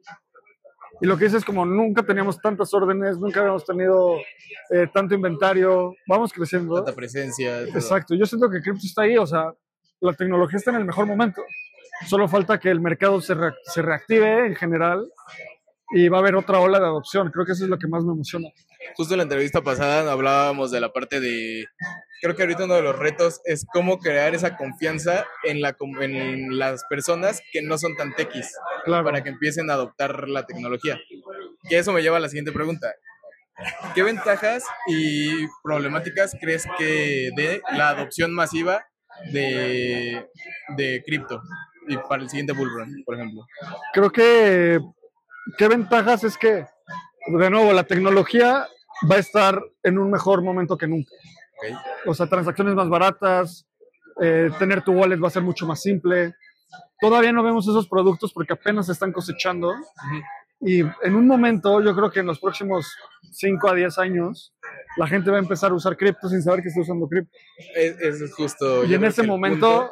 Y 1.02 1.06
lo 1.06 1.16
que 1.18 1.24
dices 1.24 1.40
es 1.40 1.44
como 1.44 1.66
nunca 1.66 2.02
teníamos 2.04 2.40
tantas 2.40 2.72
órdenes, 2.72 3.18
nunca 3.18 3.40
habíamos 3.40 3.64
tenido 3.64 4.16
eh, 4.70 4.86
tanto 4.94 5.14
inventario, 5.14 5.94
vamos 6.06 6.32
creciendo. 6.32 6.76
Tanta 6.76 6.94
presencia. 6.94 7.66
todo. 7.66 7.74
Exacto, 7.76 8.14
yo 8.14 8.24
siento 8.24 8.48
que 8.48 8.60
cripto 8.62 8.86
está 8.86 9.02
ahí, 9.02 9.18
o 9.18 9.26
sea, 9.26 9.52
la 10.00 10.12
tecnología 10.14 10.58
está 10.58 10.70
en 10.70 10.76
el 10.78 10.84
mejor 10.84 11.06
momento. 11.06 11.42
Solo 12.06 12.26
falta 12.28 12.58
que 12.58 12.70
el 12.70 12.80
mercado 12.80 13.20
se, 13.20 13.34
re- 13.34 13.54
se 13.64 13.82
reactive 13.82 14.46
en 14.46 14.54
general 14.56 15.06
y 15.94 16.08
va 16.08 16.18
a 16.18 16.20
haber 16.20 16.36
otra 16.36 16.60
ola 16.60 16.78
de 16.78 16.86
adopción. 16.86 17.30
Creo 17.30 17.44
que 17.46 17.52
eso 17.52 17.64
es 17.64 17.70
lo 17.70 17.78
que 17.78 17.86
más 17.88 18.04
me 18.04 18.12
emociona. 18.12 18.48
Justo 18.96 19.14
en 19.14 19.18
la 19.18 19.24
entrevista 19.24 19.62
pasada 19.62 20.10
hablábamos 20.10 20.70
de 20.70 20.80
la 20.80 20.92
parte 20.92 21.20
de, 21.20 21.66
creo 22.20 22.34
que 22.34 22.42
ahorita 22.42 22.64
uno 22.64 22.74
de 22.74 22.82
los 22.82 22.98
retos 22.98 23.40
es 23.44 23.66
cómo 23.72 23.98
crear 23.98 24.34
esa 24.34 24.56
confianza 24.56 25.26
en, 25.44 25.60
la, 25.60 25.76
en 26.00 26.58
las 26.58 26.84
personas 26.88 27.40
que 27.52 27.62
no 27.62 27.78
son 27.78 27.94
tan 27.96 28.14
techis 28.14 28.50
Claro. 28.84 29.04
para 29.04 29.22
que 29.22 29.28
empiecen 29.30 29.70
a 29.70 29.74
adoptar 29.74 30.28
la 30.28 30.44
tecnología. 30.46 30.98
Que 31.68 31.78
eso 31.78 31.92
me 31.92 32.02
lleva 32.02 32.16
a 32.16 32.20
la 32.20 32.28
siguiente 32.28 32.52
pregunta. 32.52 32.92
¿Qué 33.94 34.02
ventajas 34.02 34.64
y 34.88 35.46
problemáticas 35.62 36.34
crees 36.40 36.66
que 36.78 37.30
de 37.36 37.60
la 37.76 37.90
adopción 37.90 38.32
masiva 38.32 38.84
de, 39.30 40.26
de 40.76 41.02
cripto 41.06 41.40
y 41.86 41.96
para 41.96 42.22
el 42.22 42.30
siguiente 42.30 42.52
bull 42.54 42.70
run, 42.72 43.02
por 43.04 43.14
ejemplo? 43.14 43.46
Creo 43.92 44.10
que 44.10 44.80
qué 45.58 45.68
ventajas 45.68 46.24
es 46.24 46.36
que, 46.38 46.66
de 47.26 47.50
nuevo, 47.50 47.72
la 47.72 47.84
tecnología 47.84 48.66
va 49.10 49.16
a 49.16 49.18
estar 49.18 49.62
en 49.82 49.98
un 49.98 50.10
mejor 50.10 50.42
momento 50.42 50.76
que 50.76 50.86
nunca. 50.86 51.10
O 52.06 52.14
sea, 52.14 52.26
transacciones 52.26 52.74
más 52.74 52.88
baratas, 52.88 53.66
eh, 54.20 54.50
tener 54.58 54.82
tu 54.82 54.92
wallet 54.92 55.18
va 55.22 55.28
a 55.28 55.30
ser 55.30 55.42
mucho 55.42 55.66
más 55.66 55.80
simple. 55.80 56.34
Todavía 57.00 57.32
no 57.32 57.42
vemos 57.42 57.66
esos 57.68 57.88
productos 57.88 58.32
porque 58.32 58.52
apenas 58.52 58.86
se 58.86 58.92
están 58.92 59.12
cosechando. 59.12 59.72
Y 60.60 60.80
en 60.80 61.14
un 61.16 61.26
momento, 61.26 61.80
yo 61.82 61.94
creo 61.94 62.10
que 62.10 62.20
en 62.20 62.26
los 62.26 62.38
próximos 62.38 62.86
5 63.32 63.68
a 63.70 63.74
10 63.74 63.98
años, 63.98 64.54
la 64.96 65.06
gente 65.08 65.30
va 65.30 65.36
a 65.38 65.40
empezar 65.40 65.72
a 65.72 65.74
usar 65.74 65.96
cripto 65.96 66.28
sin 66.28 66.42
saber 66.42 66.62
que 66.62 66.68
está 66.68 66.80
usando 66.80 67.08
cripto. 67.08 67.36
Es, 67.74 68.20
es 68.20 68.34
justo. 68.34 68.84
Y 68.84 68.94
en 68.94 69.04
ese 69.04 69.22
momento, 69.26 69.90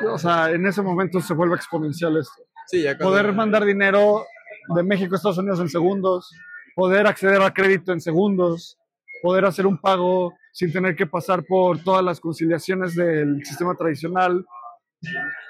punto- 0.00 0.12
o 0.14 0.18
sea, 0.18 0.50
en 0.50 0.66
ese 0.66 0.82
momento 0.82 1.20
se 1.20 1.34
vuelve 1.34 1.54
exponencial 1.56 2.16
esto. 2.16 2.42
Sí, 2.66 2.82
ya 2.82 2.96
Poder 2.96 3.32
mandar 3.32 3.64
dinero 3.64 4.26
de 4.74 4.82
México 4.82 5.14
a 5.14 5.16
Estados 5.16 5.38
Unidos 5.38 5.60
en 5.60 5.68
segundos, 5.68 6.30
poder 6.74 7.06
acceder 7.06 7.40
a 7.42 7.52
crédito 7.52 7.92
en 7.92 8.00
segundos, 8.00 8.78
poder 9.22 9.44
hacer 9.44 9.66
un 9.66 9.78
pago 9.78 10.34
sin 10.52 10.72
tener 10.72 10.94
que 10.94 11.06
pasar 11.06 11.44
por 11.44 11.82
todas 11.82 12.04
las 12.04 12.20
conciliaciones 12.20 12.94
del 12.94 13.44
sistema 13.44 13.74
tradicional. 13.74 14.44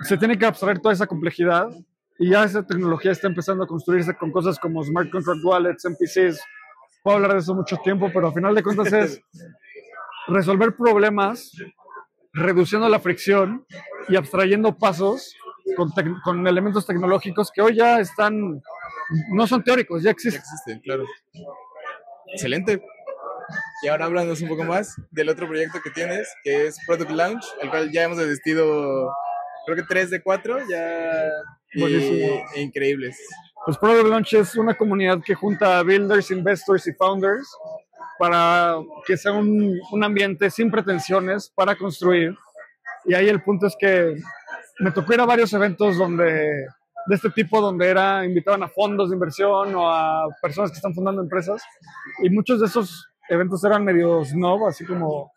Se 0.03 0.17
tiene 0.17 0.39
que 0.39 0.47
abstraer 0.47 0.81
toda 0.81 0.95
esa 0.95 1.07
complejidad 1.07 1.69
y 2.19 2.31
ya 2.31 2.45
esa 2.45 2.67
tecnología 2.67 3.13
está 3.13 3.27
empezando 3.27 3.65
a 3.65 3.67
construirse 3.67 4.17
con 4.17 4.31
cosas 4.31 4.59
como 4.59 4.83
smart 4.83 5.11
contract 5.11 5.45
wallets, 5.45 5.85
MPCs. 5.85 6.41
Puedo 7.03 7.17
hablar 7.17 7.35
de 7.35 7.39
eso 7.41 7.55
mucho 7.55 7.77
tiempo, 7.79 8.11
pero 8.13 8.29
al 8.29 8.35
final 8.35 8.55
de 8.55 8.63
cuentas 8.63 8.93
es 8.93 9.21
resolver 10.29 10.75
problemas, 10.77 11.53
reduciendo 12.33 12.89
la 12.89 13.01
fricción 13.01 13.67
y 14.09 14.17
abstrayendo 14.17 14.77
pasos 14.77 15.35
con, 16.25 16.47
elementos 16.47 16.87
tecnológicos 16.87 17.51
que 17.53 17.63
hoy 17.63 17.77
ya 17.77 17.99
están, 18.01 18.63
no 19.33 19.47
son 19.47 19.63
teóricos, 19.65 20.03
ya 20.03 20.07
Ya 20.09 20.11
existen. 20.13 20.41
existe, 20.41 20.81
claro. 20.83 21.05
Excelente. 22.33 22.83
Y 23.83 23.89
ahora 23.89 24.07
háblanos 24.07 24.41
un 24.41 24.49
poco 24.49 24.65
más 24.65 24.97
del 25.11 25.29
otro 25.29 25.47
proyecto 25.47 25.79
que 25.83 25.91
tienes, 25.91 26.33
que 26.43 26.67
es 26.67 26.79
Product 26.87 27.11
Launch, 27.11 27.45
al 27.63 27.71
cual 27.71 27.91
ya 27.93 28.05
hemos 28.05 28.19
desistido, 28.19 29.13
creo 29.67 29.77
que 29.77 29.83
3 29.83 30.11
de 30.11 30.23
4, 30.23 30.59
ya 30.69 31.29
y- 31.75 32.43
increíbles. 32.61 33.19
Pues 33.67 33.77
Product 33.79 34.09
Launch 34.09 34.33
es 34.35 34.57
una 34.57 34.75
comunidad 34.75 35.21
que 35.25 35.35
junta 35.35 35.79
a 35.79 35.83
builders, 35.83 36.31
investors 36.31 36.87
y 36.87 36.93
founders 36.95 37.47
para 38.19 38.77
que 39.07 39.17
sea 39.17 39.33
un, 39.33 39.79
un 39.91 40.05
ambiente 40.05 40.51
sin 40.51 40.71
pretensiones 40.71 41.51
para 41.55 41.75
construir. 41.77 42.35
Y 43.07 43.15
ahí 43.15 43.29
el 43.29 43.43
punto 43.43 43.67
es 43.67 43.77
que 43.79 44.15
me 44.81 44.91
tocó 44.91 45.15
ir 45.15 45.21
a 45.21 45.27
varios 45.27 45.53
eventos 45.53 45.97
donde 45.99 46.67
de 47.07 47.15
este 47.15 47.31
tipo 47.31 47.61
donde 47.61 47.87
era 47.89 48.25
invitaban 48.25 48.63
a 48.63 48.69
fondos 48.69 49.11
de 49.11 49.17
inversión 49.17 49.75
o 49.75 49.91
a 49.91 50.27
personas 50.41 50.71
que 50.71 50.77
están 50.77 50.95
fundando 50.95 51.21
empresas 51.23 51.63
y 52.23 52.31
muchos 52.31 52.61
de 52.61 52.67
esos 52.67 53.09
eventos 53.29 53.63
eran 53.65 53.85
medio 53.85 54.25
snob, 54.25 54.67
así 54.67 54.85
como 54.87 55.31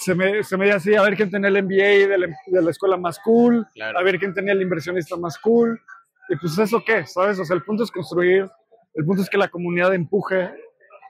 se 0.00 0.14
me, 0.14 0.42
se 0.42 0.56
me 0.56 0.70
así 0.70 0.94
a 0.94 1.02
ver 1.02 1.16
quién 1.16 1.30
tenía 1.30 1.48
el 1.48 1.62
MBA 1.62 2.08
de 2.08 2.18
la, 2.18 2.26
de 2.46 2.62
la 2.62 2.70
escuela 2.70 2.96
más 2.96 3.18
cool, 3.20 3.66
Claro. 3.74 3.98
a 3.98 4.02
ver 4.02 4.18
quién 4.18 4.34
tenía 4.34 4.52
el 4.52 4.62
inversionista 4.62 5.16
más 5.16 5.38
cool 5.38 5.80
y 6.28 6.36
pues 6.36 6.58
eso 6.58 6.82
qué, 6.84 7.06
¿sabes? 7.06 7.38
O 7.38 7.44
sea, 7.44 7.56
el 7.56 7.62
punto 7.62 7.84
es 7.84 7.90
construir, 7.90 8.48
el 8.94 9.04
punto 9.04 9.22
es 9.22 9.30
que 9.30 9.38
la 9.38 9.48
comunidad 9.48 9.94
empuje 9.94 10.50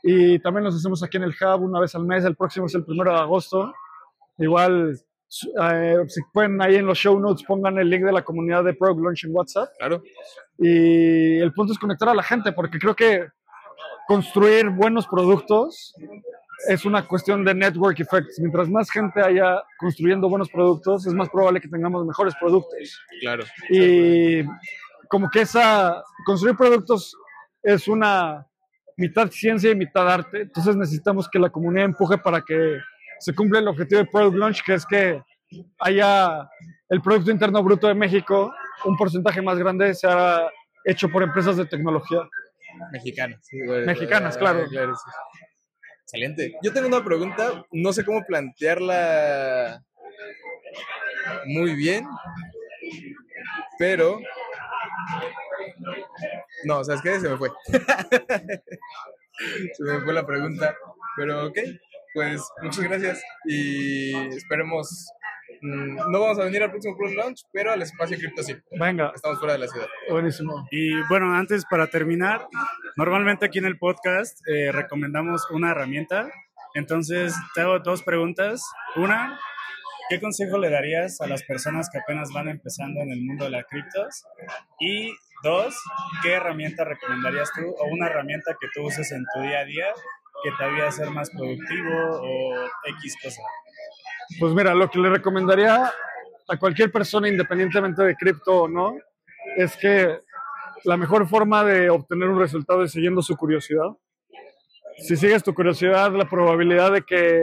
y 0.02 0.38
también 0.38 0.64
los 0.64 0.76
hacemos 0.76 1.02
aquí 1.02 1.16
en 1.16 1.24
el 1.24 1.34
Hub 1.40 1.62
una 1.62 1.80
vez 1.80 1.94
al 1.94 2.04
mes, 2.04 2.24
el 2.24 2.36
próximo 2.36 2.66
es 2.66 2.74
el 2.74 2.84
primero 2.84 3.12
de 3.12 3.18
agosto. 3.18 3.72
Igual, 4.38 4.98
eh, 5.62 5.96
si 6.06 6.20
pueden 6.32 6.60
ahí 6.62 6.76
en 6.76 6.86
los 6.86 6.98
show 6.98 7.18
notes 7.18 7.44
pongan 7.46 7.78
el 7.78 7.90
link 7.90 8.04
de 8.04 8.12
la 8.12 8.22
comunidad 8.22 8.64
de 8.64 8.74
Product 8.74 9.02
Launch 9.02 9.24
en 9.24 9.34
WhatsApp. 9.34 9.68
Claro. 9.78 10.02
Y 10.58 11.38
el 11.38 11.52
punto 11.52 11.72
es 11.72 11.78
conectar 11.78 12.08
a 12.08 12.14
la 12.14 12.22
gente, 12.22 12.52
porque 12.52 12.78
creo 12.78 12.94
que 12.96 13.26
construir 14.06 14.70
buenos 14.70 15.06
productos 15.06 15.94
es 16.66 16.84
una 16.84 17.06
cuestión 17.06 17.44
de 17.44 17.54
network 17.54 18.00
effects. 18.00 18.40
Mientras 18.40 18.68
más 18.68 18.90
gente 18.90 19.20
haya 19.20 19.62
construyendo 19.78 20.28
buenos 20.28 20.48
productos, 20.48 21.06
es 21.06 21.14
más 21.14 21.28
probable 21.28 21.60
que 21.60 21.68
tengamos 21.68 22.04
mejores 22.06 22.34
productos. 22.40 23.00
Claro. 23.20 23.44
Y 23.70 24.42
como 25.08 25.28
que 25.30 25.42
esa, 25.42 26.02
construir 26.24 26.56
productos 26.56 27.14
es 27.62 27.86
una 27.86 28.46
mitad 28.96 29.30
ciencia 29.30 29.70
y 29.70 29.76
mitad 29.76 30.08
arte. 30.08 30.42
Entonces 30.42 30.74
necesitamos 30.74 31.28
que 31.28 31.38
la 31.38 31.50
comunidad 31.50 31.84
empuje 31.84 32.18
para 32.18 32.42
que 32.42 32.78
se 33.18 33.34
cumpla 33.34 33.58
el 33.58 33.68
objetivo 33.68 34.00
de 34.00 34.06
Product 34.06 34.36
Launch, 34.36 34.62
que 34.64 34.74
es 34.74 34.86
que 34.86 35.22
haya 35.80 36.48
el 36.88 37.02
Producto 37.02 37.30
Interno 37.30 37.62
Bruto 37.62 37.86
de 37.86 37.94
México, 37.94 38.52
un 38.84 38.96
porcentaje 38.96 39.42
más 39.42 39.58
grande 39.58 39.94
sea 39.94 40.48
hecho 40.84 41.08
por 41.08 41.22
empresas 41.22 41.56
de 41.56 41.66
tecnología. 41.66 42.20
Mexicanas. 42.92 43.40
sí, 43.42 43.56
Mexicanas, 43.86 44.36
claro. 44.36 44.66
sí. 44.68 44.76
Excelente. 46.02 46.54
Yo 46.62 46.72
tengo 46.72 46.88
una 46.88 47.04
pregunta, 47.04 47.66
no 47.70 47.92
sé 47.92 48.04
cómo 48.04 48.24
plantearla 48.26 49.82
muy 51.46 51.74
bien, 51.74 52.06
pero... 53.78 54.18
No, 56.64 56.82
¿sabes 56.82 57.02
qué? 57.02 57.20
Se 57.20 57.28
me 57.28 57.36
fue. 57.36 57.50
Se 59.72 59.84
me 59.84 60.00
fue 60.00 60.12
la 60.12 60.26
pregunta, 60.26 60.74
pero 61.16 61.46
ok, 61.46 61.58
pues 62.14 62.42
muchas 62.62 62.84
gracias 62.84 63.22
y 63.44 64.12
esperemos... 64.34 65.10
mm, 65.62 65.96
No 66.10 66.20
vamos 66.20 66.38
a 66.38 66.44
venir 66.44 66.62
al 66.62 66.70
próximo 66.70 66.96
Pro 66.96 67.08
Launch, 67.08 67.42
pero 67.52 67.72
al 67.72 67.82
espacio 67.82 68.16
cripto 68.18 68.42
sí. 68.42 68.54
Venga, 68.72 69.12
Estamos 69.14 69.38
fuera 69.38 69.54
de 69.54 69.58
la 69.60 69.68
ciudad. 69.68 69.86
buenísimo. 70.10 70.66
Y 70.70 71.00
bueno, 71.08 71.34
antes 71.34 71.64
para 71.70 71.86
terminar, 71.88 72.46
normalmente 72.96 73.46
aquí 73.46 73.58
en 73.58 73.66
el 73.66 73.78
podcast 73.78 74.38
eh, 74.48 74.72
recomendamos 74.72 75.48
una 75.50 75.70
herramienta. 75.72 76.30
Entonces, 76.74 77.34
te 77.54 77.62
hago 77.62 77.78
dos 77.80 78.02
preguntas. 78.02 78.62
Una, 78.96 79.40
¿qué 80.10 80.20
consejo 80.20 80.58
le 80.58 80.70
darías 80.70 81.20
a 81.20 81.26
las 81.26 81.42
personas 81.42 81.88
que 81.90 81.98
apenas 81.98 82.30
van 82.32 82.48
empezando 82.48 83.00
en 83.00 83.10
el 83.10 83.22
mundo 83.22 83.44
de 83.46 83.50
las 83.50 83.64
criptos? 83.66 84.24
Y 84.78 85.10
dos, 85.42 85.74
¿qué 86.22 86.34
herramienta 86.34 86.84
recomendarías 86.84 87.50
tú 87.54 87.62
o 87.78 87.86
una 87.90 88.06
herramienta 88.06 88.54
que 88.60 88.68
tú 88.74 88.82
uses 88.86 89.10
en 89.12 89.24
tu 89.34 89.40
día 89.40 89.60
a 89.60 89.64
día 89.64 89.86
que 90.42 90.50
te 90.56 90.64
ayude 90.64 90.86
a 90.86 90.90
ser 90.92 91.10
más 91.10 91.30
productivo 91.30 92.20
o 92.22 92.54
X 92.86 93.16
cosa? 93.22 93.42
Pues 94.38 94.52
mira, 94.52 94.74
lo 94.74 94.90
que 94.90 94.98
le 94.98 95.10
recomendaría 95.10 95.90
a 96.48 96.56
cualquier 96.58 96.90
persona, 96.90 97.28
independientemente 97.28 98.02
de 98.02 98.14
cripto 98.14 98.62
o 98.62 98.68
no, 98.68 98.96
es 99.56 99.76
que 99.76 100.20
la 100.84 100.96
mejor 100.96 101.28
forma 101.28 101.64
de 101.64 101.90
obtener 101.90 102.28
un 102.28 102.38
resultado 102.38 102.82
es 102.84 102.92
siguiendo 102.92 103.22
su 103.22 103.36
curiosidad. 103.36 103.88
Si 104.98 105.16
sigues 105.16 105.42
tu 105.42 105.54
curiosidad, 105.54 106.12
la 106.12 106.28
probabilidad 106.28 106.92
de 106.92 107.02
que 107.02 107.42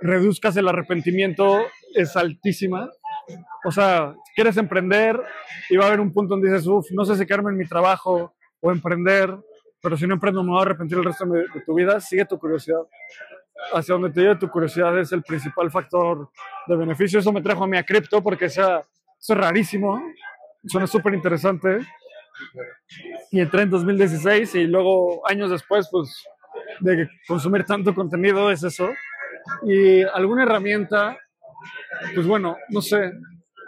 reduzcas 0.00 0.56
el 0.56 0.68
arrepentimiento 0.68 1.66
es 1.94 2.16
altísima. 2.16 2.88
O 3.64 3.70
sea, 3.70 4.14
quieres 4.34 4.56
emprender 4.56 5.20
y 5.68 5.76
va 5.76 5.84
a 5.84 5.88
haber 5.88 6.00
un 6.00 6.12
punto 6.12 6.34
donde 6.34 6.50
dices, 6.50 6.66
uff, 6.66 6.86
no 6.92 7.04
sé 7.04 7.16
si 7.16 7.26
quedarme 7.26 7.50
en 7.50 7.58
mi 7.58 7.66
trabajo 7.66 8.34
o 8.60 8.70
emprender, 8.70 9.36
pero 9.86 9.96
si 9.96 10.04
no 10.04 10.14
emprendo 10.14 10.42
me 10.42 10.50
voy 10.50 10.58
a 10.58 10.62
arrepentir 10.62 10.98
el 10.98 11.04
resto 11.04 11.24
de, 11.26 11.42
de 11.42 11.60
tu 11.64 11.72
vida. 11.72 12.00
Sigue 12.00 12.24
tu 12.24 12.40
curiosidad 12.40 12.80
hacia 13.72 13.92
donde 13.92 14.10
te 14.10 14.20
lleve 14.20 14.34
tu 14.34 14.48
curiosidad 14.48 14.98
es 14.98 15.12
el 15.12 15.22
principal 15.22 15.70
factor 15.70 16.28
de 16.66 16.74
beneficio. 16.74 17.20
Eso 17.20 17.32
me 17.32 17.40
trajo 17.40 17.62
a 17.62 17.68
mí 17.68 17.76
a 17.76 17.84
cripto 17.84 18.20
porque 18.20 18.48
sea, 18.48 18.84
eso 19.16 19.32
es 19.32 19.38
rarísimo, 19.38 20.02
suena 20.66 20.88
súper 20.88 21.14
interesante. 21.14 21.78
Y 23.30 23.38
entré 23.38 23.62
en 23.62 23.70
2016 23.70 24.56
y 24.56 24.64
luego 24.64 25.22
años 25.28 25.50
después, 25.50 25.88
pues, 25.88 26.20
de 26.80 27.08
consumir 27.28 27.64
tanto 27.64 27.94
contenido 27.94 28.50
es 28.50 28.64
eso. 28.64 28.88
Y 29.62 30.02
alguna 30.02 30.42
herramienta, 30.42 31.16
pues 32.12 32.26
bueno, 32.26 32.56
no 32.70 32.82
sé, 32.82 33.12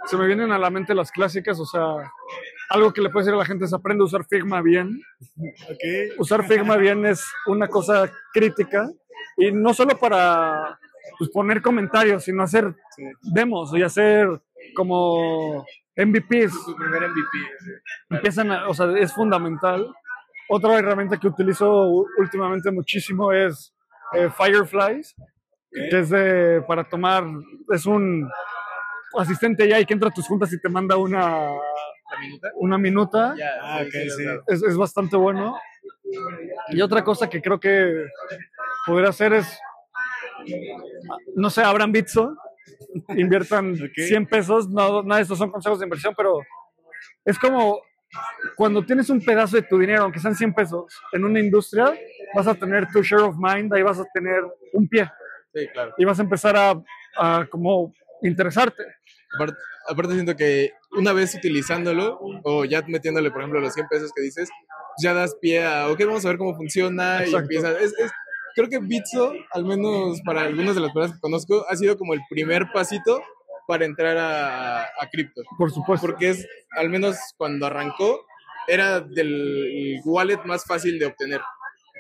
se 0.07 0.17
me 0.17 0.27
vienen 0.27 0.51
a 0.51 0.59
la 0.59 0.69
mente 0.69 0.97
las 0.97 1.13
clásicas, 1.13 1.61
o 1.61 1.65
sea, 1.65 2.11
algo 2.71 2.93
que 2.93 3.01
le 3.01 3.09
puedo 3.11 3.25
decir 3.25 3.35
a 3.35 3.39
la 3.39 3.45
gente 3.47 3.65
es 3.65 3.73
aprende 3.73 4.03
a 4.03 4.07
usar 4.07 4.25
Figma 4.27 4.61
bien. 4.63 5.01
Ok. 5.39 6.19
Usar 6.19 6.47
Figma 6.47 6.77
bien 6.77 7.05
es 7.07 7.25
una 7.47 7.69
cosa 7.69 8.11
crítica 8.33 8.89
y 9.37 9.53
no 9.53 9.73
solo 9.75 9.97
para 9.99 10.79
pues, 11.19 11.31
poner 11.31 11.63
comentarios, 11.63 12.25
sino 12.25 12.43
hacer 12.43 12.75
Sí. 12.97 13.05
demos 13.23 13.73
y 13.77 13.83
hacer 13.83 14.29
como 14.75 15.65
MVPs. 15.97 16.65
Tu 16.65 16.77
primer 16.77 17.03
MVP. 17.05 17.39
Empiezan, 18.11 18.51
a- 18.53 18.69
o 18.69 18.75
sea, 18.75 18.87
es 18.99 19.13
fundamental. 19.13 19.87
Otra 20.51 20.79
herramienta 20.79 21.19
que 21.19 21.29
utilizo 21.29 21.71
últimamente 22.19 22.71
muchísimo 22.71 23.33
es 23.33 23.75
eh, 24.15 24.31
Fireflies, 24.31 25.15
que 25.71 25.99
es 26.01 26.09
de, 26.11 26.63
para 26.67 26.85
tomar, 26.89 27.25
es 27.73 27.85
un 27.87 28.29
asistente 29.19 29.69
ya 29.69 29.79
y 29.81 29.85
que 29.87 29.93
entra 29.95 30.09
a 30.09 30.13
tus 30.13 30.27
juntas 30.27 30.51
y 30.53 30.61
te 30.61 30.69
manda 30.71 30.97
una, 30.97 31.51
¿La 32.11 32.19
minuta? 32.21 32.49
una 32.57 32.79
minuta. 32.79 33.35
Ah, 33.63 33.83
sí. 33.91 33.99
Es, 34.49 34.63
es 34.63 34.77
bastante 34.77 35.17
bueno. 35.17 35.59
Y 36.71 36.81
otra 36.81 37.05
cosa 37.05 37.29
que 37.29 37.43
creo 37.43 37.61
que 37.61 38.07
podría 38.87 39.11
hacer 39.11 39.33
es, 39.35 39.59
no 41.35 41.51
sé, 41.51 41.63
abran 41.63 41.93
Bitso, 41.93 42.37
inviertan 43.17 43.73
Ok. 43.83 43.93
100 44.07 44.27
pesos, 44.27 44.69
no, 44.69 45.03
nada 45.03 45.17
de 45.17 45.23
estos 45.23 45.39
son 45.39 45.51
consejos 45.51 45.79
de 45.81 45.87
inversión, 45.87 46.15
pero 46.17 46.41
es 47.25 47.39
como 47.39 47.81
cuando 48.57 48.83
tienes 48.85 49.11
un 49.11 49.23
pedazo 49.23 49.57
de 49.57 49.63
tu 49.63 49.79
dinero, 49.79 50.03
aunque 50.05 50.19
sean 50.19 50.35
100 50.35 50.55
pesos, 50.55 50.85
en 51.13 51.25
una 51.25 51.41
industria, 51.41 51.95
vas 52.35 52.47
a 52.47 52.55
tener 52.55 52.89
tu 52.91 53.03
share 53.03 53.23
of 53.23 53.37
mind, 53.39 53.73
ahí 53.75 53.83
vas 53.83 53.99
a 54.01 54.05
tener 54.15 54.43
un 54.73 54.89
pie 54.89 55.11
Sí, 55.55 55.67
claro. 55.73 55.95
y 55.99 56.05
vas 56.05 56.19
a 56.19 56.23
empezar 56.23 56.57
a, 56.57 56.83
a 57.19 57.47
como 57.51 57.93
interesarte. 58.23 58.83
Aparte, 59.35 59.57
aparte 59.89 60.15
siento 60.15 60.37
que 60.37 60.73
una 60.93 61.13
vez 61.13 61.35
utilizándolo 61.35 62.19
o 62.45 62.65
ya 62.65 62.83
metiéndole, 62.87 63.31
por 63.31 63.41
ejemplo, 63.43 63.61
los 63.61 63.75
100 63.75 63.89
pesos 63.89 64.11
que 64.15 64.23
dices, 64.23 64.49
ya 65.03 65.13
das 65.15 65.35
pie 65.41 65.65
a, 65.65 65.89
ok, 65.89 66.01
vamos 66.07 66.25
a 66.25 66.29
ver 66.29 66.39
cómo 66.39 66.55
funciona 66.57 67.19
y 67.21 67.25
Exacto. 67.27 67.39
empieza. 67.41 67.73
Es, 67.79 67.93
es- 67.99 68.13
creo 68.55 68.69
que 68.69 68.79
Bitso, 68.79 69.33
al 69.53 69.65
menos 69.65 70.21
para 70.25 70.43
algunas 70.43 70.75
de 70.75 70.81
las 70.81 70.93
personas 70.93 71.17
que 71.17 71.21
conozco, 71.21 71.65
ha 71.69 71.77
sido 71.77 71.97
como 71.97 72.15
el 72.15 72.21
primer 72.29 72.73
pasito 72.73 73.23
para 73.69 73.85
entrar 73.85 74.17
a, 74.17 74.83
a 74.83 75.09
cripto. 75.13 75.43
Por 75.59 75.71
supuesto. 75.71 76.07
Porque 76.07 76.31
es, 76.31 76.47
al 76.73 76.89
menos 76.89 77.17
cuando 77.37 77.67
arrancó, 77.67 78.25
era 78.67 79.01
del 79.01 80.01
wallet 80.05 80.41
más 80.45 80.65
fácil 80.65 80.99
de 80.99 81.07
obtener. 81.07 81.41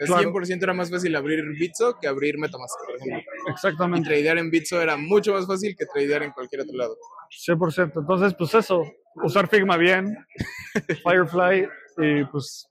El 0.00 0.06
Claro. 0.06 0.30
100% 0.32 0.62
era 0.62 0.72
más 0.74 0.90
fácil 0.90 1.14
abrir 1.16 1.44
Bitso 1.58 1.96
que 2.00 2.06
abrir 2.08 2.38
Metamask, 2.38 2.74
por 2.86 2.96
ejemplo. 2.96 3.32
Y 3.48 3.50
Exactamente. 3.52 4.08
tradear 4.08 4.38
en 4.38 4.50
Bitso 4.50 4.80
era 4.80 4.96
mucho 4.96 5.32
más 5.32 5.46
fácil 5.46 5.74
que 5.76 5.86
tradear 5.86 6.22
en 6.22 6.30
cualquier 6.32 6.62
otro 6.62 6.76
lado. 6.76 6.96
100%. 7.30 7.92
Entonces, 7.96 8.34
pues 8.34 8.54
eso, 8.54 8.82
usar 9.22 9.48
Figma 9.48 9.76
bien, 9.76 10.16
Firefly 11.04 11.68
y 11.98 12.24
pues 12.24 12.68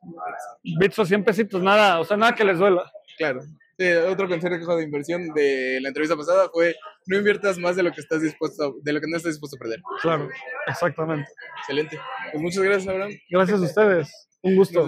bits 0.79 0.99
o 0.99 1.05
100 1.05 1.23
pesitos, 1.23 1.61
nada, 1.61 1.99
o 1.99 2.05
sea, 2.05 2.17
nada 2.17 2.33
que 2.33 2.45
les 2.45 2.57
duela. 2.57 2.89
Claro. 3.17 3.41
Sí, 3.79 3.87
otro 3.91 4.27
consejo 4.27 4.75
de 4.75 4.83
inversión 4.83 5.27
de 5.35 5.79
la 5.81 5.89
entrevista 5.89 6.15
pasada 6.15 6.49
fue 6.51 6.75
no 7.05 7.17
inviertas 7.17 7.59
más 7.59 7.75
de 7.75 7.83
lo 7.83 7.91
que 7.91 8.01
estás 8.01 8.21
dispuesto, 8.21 8.75
de 8.81 8.93
lo 8.93 8.99
que 8.99 9.07
no 9.07 9.17
estás 9.17 9.33
dispuesto 9.33 9.55
a 9.55 9.59
perder. 9.59 9.81
Claro, 10.01 10.29
exactamente. 10.65 11.29
Excelente. 11.59 11.99
Pues 12.31 12.41
muchas 12.41 12.63
gracias, 12.63 12.87
Abraham. 12.87 13.11
Gracias 13.29 13.61
a 13.61 13.63
ustedes. 13.63 14.27
Un 14.47 14.55
gusto. 14.55 14.87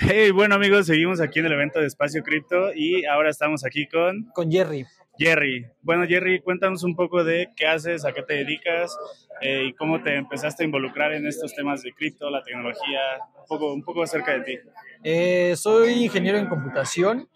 Hey, 0.00 0.30
bueno 0.30 0.54
amigos, 0.54 0.86
seguimos 0.86 1.20
aquí 1.20 1.40
en 1.40 1.46
el 1.46 1.52
evento 1.52 1.80
de 1.80 1.86
Espacio 1.86 2.22
Cripto 2.22 2.72
y 2.74 3.04
ahora 3.04 3.28
estamos 3.28 3.62
aquí 3.62 3.86
con 3.86 4.24
con 4.32 4.50
Jerry. 4.50 4.86
Jerry. 5.18 5.66
Bueno, 5.82 6.06
Jerry, 6.06 6.40
cuéntanos 6.40 6.82
un 6.82 6.96
poco 6.96 7.22
de 7.22 7.48
qué 7.56 7.66
haces, 7.66 8.06
a 8.06 8.12
qué 8.12 8.22
te 8.22 8.32
dedicas 8.32 8.96
eh, 9.42 9.66
y 9.66 9.74
cómo 9.74 10.02
te 10.02 10.16
empezaste 10.16 10.62
a 10.62 10.66
involucrar 10.66 11.12
en 11.12 11.26
estos 11.26 11.54
temas 11.54 11.82
de 11.82 11.92
cripto, 11.92 12.30
la 12.30 12.42
tecnología, 12.42 13.00
un 13.38 13.46
poco, 13.46 13.74
un 13.74 13.82
poco 13.82 14.02
acerca 14.02 14.32
de 14.32 14.40
ti. 14.40 14.58
Eh, 15.04 15.54
soy 15.56 16.04
ingeniero 16.04 16.38
en 16.38 16.46
computación. 16.46 17.28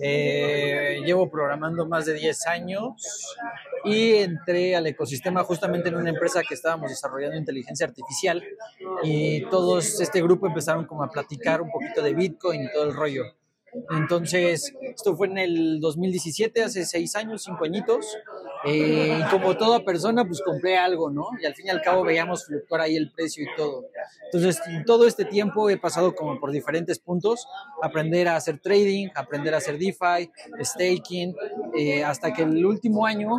Eh, 0.00 1.00
llevo 1.04 1.30
programando 1.30 1.86
más 1.86 2.06
de 2.06 2.14
10 2.14 2.46
años 2.46 3.36
y 3.84 4.14
entré 4.14 4.76
al 4.76 4.86
ecosistema 4.86 5.42
justamente 5.44 5.88
en 5.88 5.96
una 5.96 6.10
empresa 6.10 6.42
que 6.46 6.54
estábamos 6.54 6.90
desarrollando 6.90 7.36
inteligencia 7.36 7.86
artificial 7.86 8.42
y 9.02 9.44
todos 9.46 10.00
este 10.00 10.22
grupo 10.22 10.46
empezaron 10.46 10.86
como 10.86 11.02
a 11.02 11.08
platicar 11.08 11.60
un 11.60 11.70
poquito 11.70 12.02
de 12.02 12.14
Bitcoin 12.14 12.64
y 12.64 12.72
todo 12.72 12.84
el 12.84 12.94
rollo. 12.94 13.24
Entonces, 13.96 14.72
esto 14.82 15.16
fue 15.16 15.28
en 15.28 15.38
el 15.38 15.80
2017, 15.80 16.62
hace 16.62 16.84
seis 16.84 17.14
años, 17.16 17.42
cinco 17.44 17.64
añitos. 17.64 18.06
eh, 18.66 19.18
y 19.18 19.30
como 19.30 19.56
toda 19.56 19.84
persona, 19.84 20.24
pues 20.24 20.42
compré 20.42 20.76
algo, 20.76 21.10
¿no? 21.10 21.28
Y 21.40 21.46
al 21.46 21.54
fin 21.54 21.66
y 21.66 21.70
al 21.70 21.80
cabo 21.80 22.04
veíamos 22.04 22.44
fluctuar 22.44 22.82
ahí 22.82 22.94
el 22.96 23.10
precio 23.10 23.42
y 23.42 23.56
todo. 23.56 23.86
Entonces, 24.26 24.60
en 24.66 24.84
todo 24.84 25.06
este 25.06 25.24
tiempo 25.24 25.70
he 25.70 25.78
pasado 25.78 26.14
como 26.14 26.38
por 26.38 26.50
diferentes 26.50 26.98
puntos, 26.98 27.46
aprender 27.82 28.28
a 28.28 28.36
hacer 28.36 28.58
trading, 28.58 29.08
aprender 29.14 29.54
a 29.54 29.58
hacer 29.58 29.78
DeFi, 29.78 30.30
staking, 30.62 31.34
eh, 31.74 32.04
hasta 32.04 32.32
que 32.32 32.42
el 32.42 32.66
último 32.66 33.06
año 33.06 33.30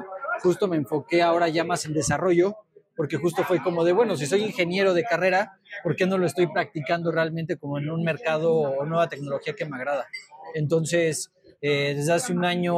justo 0.42 0.68
me 0.68 0.78
enfoqué 0.78 1.22
ahora 1.22 1.50
ya 1.50 1.64
más 1.64 1.86
en 1.86 1.94
desarrollo, 1.94 2.56
porque 2.96 3.18
justo 3.18 3.44
fue 3.44 3.62
como 3.62 3.84
de, 3.84 3.94
bueno, 3.94 4.16
si 4.16 4.26
soy 4.26 4.44
ingeniero 4.44 4.94
de 4.94 5.04
carrera, 5.04 5.60
¿por 5.84 5.96
qué 5.96 6.06
no 6.06 6.18
lo 6.18 6.26
estoy 6.26 6.48
practicando 6.48 7.12
realmente 7.12 7.58
como 7.58 7.78
en 7.78 7.90
un 7.90 8.04
mercado 8.04 8.54
o 8.54 8.86
nueva 8.86 9.10
tecnología 9.10 9.54
que 9.54 9.66
me 9.66 9.78
agrada? 9.78 10.08
Entonces, 10.54 11.32
eh, 11.62 11.94
desde 11.96 12.14
hace 12.14 12.34
un 12.34 12.44
año 12.46 12.76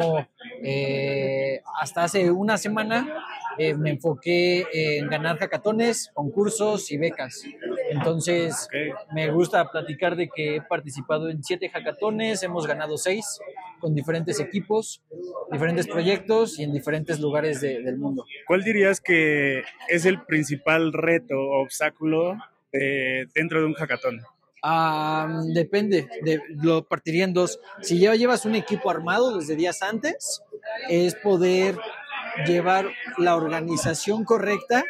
eh, 0.64 1.62
hasta 1.80 2.04
hace 2.04 2.30
una 2.32 2.58
semana 2.58 3.08
eh, 3.58 3.76
me 3.76 3.92
enfoqué 3.92 4.66
en 4.74 5.08
ganar 5.10 5.38
hackatones, 5.38 6.10
concursos 6.14 6.92
y 6.92 6.98
becas. 6.98 7.44
Entonces, 7.92 8.68
me 9.14 9.30
gusta 9.32 9.70
platicar 9.70 10.16
de 10.16 10.28
que 10.28 10.56
he 10.56 10.62
participado 10.62 11.30
en 11.30 11.44
siete 11.44 11.70
hackatones, 11.70 12.42
hemos 12.44 12.66
ganado 12.66 12.98
seis 12.98 13.40
con 13.80 13.94
diferentes 13.94 14.40
equipos, 14.40 15.02
diferentes 15.52 15.88
proyectos 15.88 16.58
y 16.60 16.64
en 16.64 16.74
diferentes 16.74 17.20
lugares 17.20 17.62
de- 17.62 17.82
del 17.84 17.98
mundo. 17.98 18.26
¿Cuál 18.48 18.64
dirías 18.64 19.00
que 19.00 19.64
es 19.88 20.06
el 20.06 20.24
principal 20.24 20.92
reto 20.94 21.36
o 21.38 21.62
obstáculo 21.62 22.36
de- 22.72 23.28
dentro 23.36 23.60
de 23.60 23.68
un 23.68 23.74
hackathon? 23.74 24.22
Ah, 24.66 25.42
depende, 25.54 26.08
de, 26.22 26.42
lo 26.62 26.88
partiría 26.88 27.26
en 27.26 27.34
dos. 27.34 27.60
Si 27.82 28.00
ya 28.00 28.16
llevas 28.16 28.46
un 28.46 28.56
equipo 28.56 28.90
armado 28.90 29.38
desde 29.38 29.58
días 29.58 29.82
antes, 29.82 30.42
es 30.90 31.16
poder 31.16 31.78
llevar 32.48 32.88
la 33.18 33.36
organización 33.36 34.24
correcta 34.24 34.86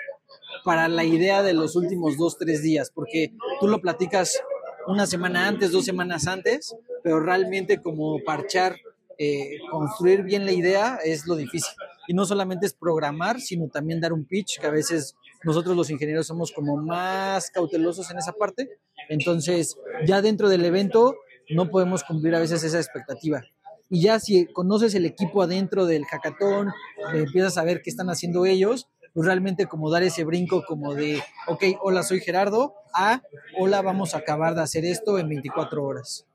para 0.64 0.88
la 0.88 1.04
idea 1.04 1.42
de 1.42 1.54
los 1.54 1.76
últimos 1.76 2.18
dos, 2.18 2.38
tres 2.38 2.62
días, 2.62 2.92
porque 2.94 3.34
tú 3.60 3.68
lo 3.68 3.82
platicas 3.82 4.44
una 4.86 5.08
semana 5.08 5.48
antes, 5.48 5.72
dos 5.72 5.86
semanas 5.86 6.28
antes, 6.28 6.76
pero 7.04 7.20
realmente 7.20 7.82
como 7.82 8.20
parchar, 8.24 8.78
eh, 9.18 9.58
construir 9.72 10.22
bien 10.22 10.46
la 10.46 10.52
idea 10.52 11.00
es 11.04 11.26
lo 11.26 11.36
difícil. 11.36 11.74
Y 12.08 12.14
no 12.14 12.26
solamente 12.26 12.68
es 12.68 12.74
programar, 12.74 13.42
sino 13.42 13.70
también 13.70 14.02
dar 14.02 14.14
un 14.14 14.26
pitch, 14.26 14.60
que 14.60 14.68
a 14.68 14.72
veces 14.72 15.16
nosotros 15.44 15.76
los 15.76 15.90
ingenieros 15.90 16.28
somos 16.28 16.52
como 16.52 16.78
más 16.78 17.50
cautelosos 17.50 18.12
en 18.12 18.18
esa 18.18 18.34
parte. 18.34 18.70
Entonces, 19.10 19.78
ya 20.06 20.22
dentro 20.22 20.50
del 20.50 20.66
evento 20.66 21.16
no 21.50 21.70
podemos 21.70 22.04
cumplir 22.04 22.36
a 22.36 22.40
veces 22.40 22.64
esa 22.64 22.80
expectativa. 22.80 23.44
Y 23.90 24.02
ya 24.02 24.20
si 24.20 24.46
conoces 24.46 24.96
el 24.96 25.06
equipo 25.06 25.44
adentro 25.44 25.86
del 25.86 26.06
hackathon, 26.06 26.70
eh, 26.70 27.24
empiezas 27.26 27.58
a 27.58 27.64
ver 27.64 27.82
qué 27.82 27.90
están 27.90 28.10
haciendo 28.10 28.46
ellos, 28.46 28.88
pues 29.14 29.28
realmente 29.28 29.68
como 29.68 29.92
dar 29.92 30.04
ese 30.04 30.24
brinco 30.24 30.64
como 30.66 30.96
de, 30.96 31.22
ok, 31.48 31.64
hola, 31.82 32.02
soy 32.02 32.20
Gerardo, 32.20 32.74
a, 32.96 33.22
hola, 33.58 33.82
vamos 33.82 34.16
a 34.16 34.20
acabar 34.20 34.56
de 34.56 34.62
hacer 34.62 34.86
esto 34.86 35.20
en 35.20 35.30
24 35.30 35.84
horas. 35.84 36.26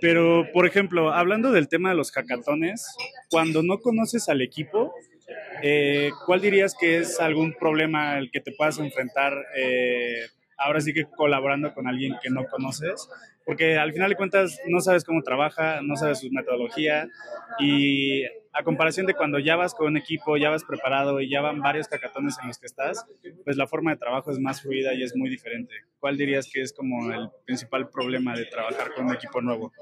Pero, 0.00 0.44
por 0.52 0.66
ejemplo, 0.66 1.12
hablando 1.12 1.50
del 1.50 1.68
tema 1.68 1.90
de 1.90 1.96
los 1.96 2.12
hackatones, 2.12 2.86
cuando 3.30 3.62
no 3.62 3.80
conoces 3.80 4.28
al 4.28 4.40
equipo, 4.40 4.94
eh, 5.62 6.10
¿cuál 6.26 6.40
dirías 6.40 6.74
que 6.78 6.98
es 6.98 7.20
algún 7.20 7.54
problema 7.54 8.12
al 8.12 8.30
que 8.30 8.40
te 8.40 8.52
puedas 8.52 8.78
enfrentar 8.78 9.34
eh, 9.56 10.26
ahora 10.58 10.80
sí 10.80 10.92
que 10.92 11.04
colaborando 11.04 11.72
con 11.72 11.86
alguien 11.86 12.16
que 12.22 12.30
no 12.30 12.44
conoces? 12.46 13.08
Porque 13.44 13.78
al 13.78 13.92
final 13.92 14.10
de 14.10 14.16
cuentas 14.16 14.60
no 14.66 14.80
sabes 14.80 15.04
cómo 15.04 15.22
trabaja, 15.22 15.80
no 15.82 15.96
sabes 15.96 16.20
su 16.20 16.30
metodología 16.30 17.08
y 17.58 18.24
a 18.52 18.64
comparación 18.64 19.06
de 19.06 19.14
cuando 19.14 19.38
ya 19.38 19.56
vas 19.56 19.74
con 19.74 19.86
un 19.86 19.96
equipo, 19.96 20.36
ya 20.36 20.50
vas 20.50 20.64
preparado 20.64 21.20
y 21.20 21.30
ya 21.30 21.40
van 21.40 21.60
varios 21.60 21.88
hackatones 21.88 22.36
en 22.42 22.48
los 22.48 22.58
que 22.58 22.66
estás, 22.66 23.06
pues 23.44 23.56
la 23.56 23.66
forma 23.66 23.92
de 23.92 23.98
trabajo 23.98 24.30
es 24.30 24.38
más 24.38 24.60
fluida 24.60 24.92
y 24.94 25.02
es 25.02 25.16
muy 25.16 25.30
diferente. 25.30 25.72
¿Cuál 26.00 26.16
dirías 26.16 26.50
que 26.52 26.62
es 26.62 26.72
como 26.72 27.12
el 27.12 27.30
principal 27.46 27.88
problema 27.88 28.34
de 28.34 28.46
trabajar 28.46 28.92
con 28.94 29.06
un 29.06 29.14
equipo 29.14 29.40
nuevo? 29.40 29.72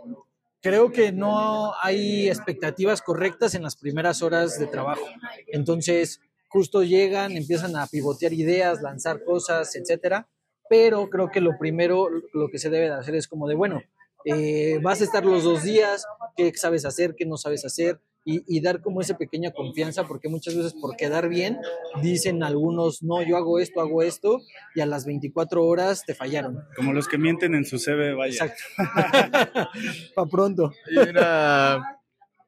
creo 0.66 0.90
que 0.90 1.12
no 1.12 1.74
hay 1.80 2.28
expectativas 2.28 3.00
correctas 3.00 3.54
en 3.54 3.62
las 3.62 3.76
primeras 3.76 4.20
horas 4.20 4.58
de 4.58 4.66
trabajo. 4.66 5.06
Entonces, 5.46 6.20
justo 6.48 6.82
llegan, 6.82 7.36
empiezan 7.36 7.76
a 7.76 7.86
pivotear 7.86 8.32
ideas, 8.32 8.82
lanzar 8.82 9.22
cosas, 9.22 9.76
etcétera. 9.76 10.26
Pero 10.68 11.08
creo 11.08 11.30
que 11.30 11.40
lo 11.40 11.56
primero, 11.58 12.08
lo 12.32 12.48
que 12.50 12.58
se 12.58 12.70
debe 12.70 12.86
de 12.86 12.94
hacer 12.94 13.14
es 13.14 13.28
como 13.28 13.48
de, 13.48 13.54
bueno, 13.54 13.82
eh, 14.24 14.78
vas 14.82 15.00
a 15.00 15.04
estar 15.04 15.24
los 15.24 15.44
dos 15.44 15.62
días, 15.62 16.04
qué 16.36 16.52
sabes 16.54 16.84
hacer, 16.84 17.14
qué 17.16 17.24
no 17.26 17.36
sabes 17.36 17.64
hacer, 17.64 18.00
y, 18.24 18.42
y 18.48 18.60
dar 18.60 18.80
como 18.80 19.00
esa 19.00 19.16
pequeña 19.16 19.52
confianza, 19.52 20.02
porque 20.08 20.28
muchas 20.28 20.56
veces 20.56 20.74
por 20.74 20.96
quedar 20.96 21.28
bien 21.28 21.58
dicen 22.02 22.42
algunos, 22.42 23.04
no, 23.04 23.22
yo 23.22 23.36
hago 23.36 23.60
esto, 23.60 23.80
hago 23.80 24.02
esto, 24.02 24.40
y 24.74 24.80
a 24.80 24.86
las 24.86 25.06
24 25.06 25.64
horas 25.64 26.02
te 26.04 26.12
fallaron. 26.16 26.58
Como 26.74 26.92
los 26.92 27.06
que 27.06 27.18
mienten 27.18 27.54
en 27.54 27.64
su 27.64 27.78
CV, 27.78 28.14
vaya. 28.14 28.32
Exacto. 28.46 28.62
Pa' 30.16 30.26
pronto. 30.26 30.72
Y 30.90 30.98
era- 30.98 31.80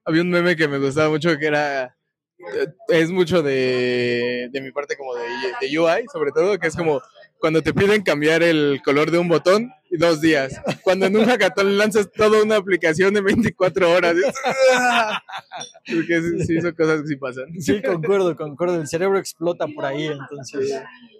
había 0.05 0.23
un 0.23 0.31
meme 0.31 0.57
que 0.57 0.67
me 0.67 0.79
gustaba 0.79 1.11
mucho 1.11 1.37
que 1.39 1.47
era 1.47 1.97
eh, 2.39 2.67
es 2.89 3.11
mucho 3.11 3.43
de, 3.43 4.49
de 4.51 4.61
mi 4.61 4.73
parte 4.73 4.97
como 4.97 5.15
de, 5.15 5.23
de 5.61 5.79
UI, 5.79 6.07
sobre 6.13 6.33
todo, 6.33 6.59
que 6.59 6.67
es 6.67 6.75
como 6.77 7.01
cuando 7.39 7.63
te 7.63 7.73
piden 7.73 8.03
cambiar 8.03 8.43
el 8.43 8.81
color 8.85 9.11
de 9.11 9.19
un 9.19 9.29
botón 9.29 9.73
y 9.91 9.97
dos 9.97 10.21
días. 10.21 10.61
Cuando 10.83 11.07
en 11.07 11.17
un 11.17 11.25
hackathon 11.25 11.79
lanzas 11.79 12.11
toda 12.13 12.43
una 12.43 12.57
aplicación 12.57 13.15
de 13.15 13.21
24 13.21 13.91
horas. 13.91 14.17
Porque 15.87 16.21
sí, 16.21 16.45
sí, 16.47 16.61
son 16.61 16.73
cosas 16.73 17.03
que 17.03 17.09
sí 17.09 17.17
pasan. 17.17 17.61
Sí, 17.61 17.83
concuerdo, 17.83 18.37
concuerdo. 18.37 18.81
El 18.81 18.89
cerebro 18.89 19.19
explota 19.19 19.67
por 19.67 19.85
ahí, 19.85 20.07
entonces. 20.07 20.75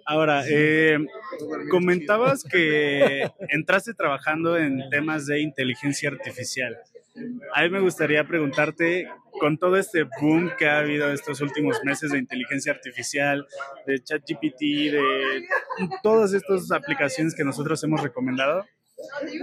Ahora, 0.05 0.43
eh, 0.49 0.97
comentabas 1.69 2.43
que 2.43 3.29
entraste 3.49 3.93
trabajando 3.93 4.57
en 4.57 4.89
temas 4.89 5.25
de 5.25 5.41
inteligencia 5.41 6.09
artificial. 6.09 6.77
A 7.55 7.63
mí 7.63 7.69
me 7.69 7.79
gustaría 7.81 8.23
preguntarte, 8.25 9.07
con 9.39 9.57
todo 9.57 9.77
este 9.77 10.03
boom 10.21 10.51
que 10.57 10.67
ha 10.67 10.79
habido 10.79 11.11
estos 11.11 11.41
últimos 11.41 11.77
meses 11.83 12.11
de 12.11 12.19
inteligencia 12.19 12.71
artificial, 12.71 13.45
de 13.85 14.01
ChatGPT, 14.03 14.59
de 14.61 15.43
todas 16.03 16.33
estas 16.33 16.71
aplicaciones 16.71 17.35
que 17.35 17.43
nosotros 17.43 17.83
hemos 17.83 18.01
recomendado, 18.01 18.65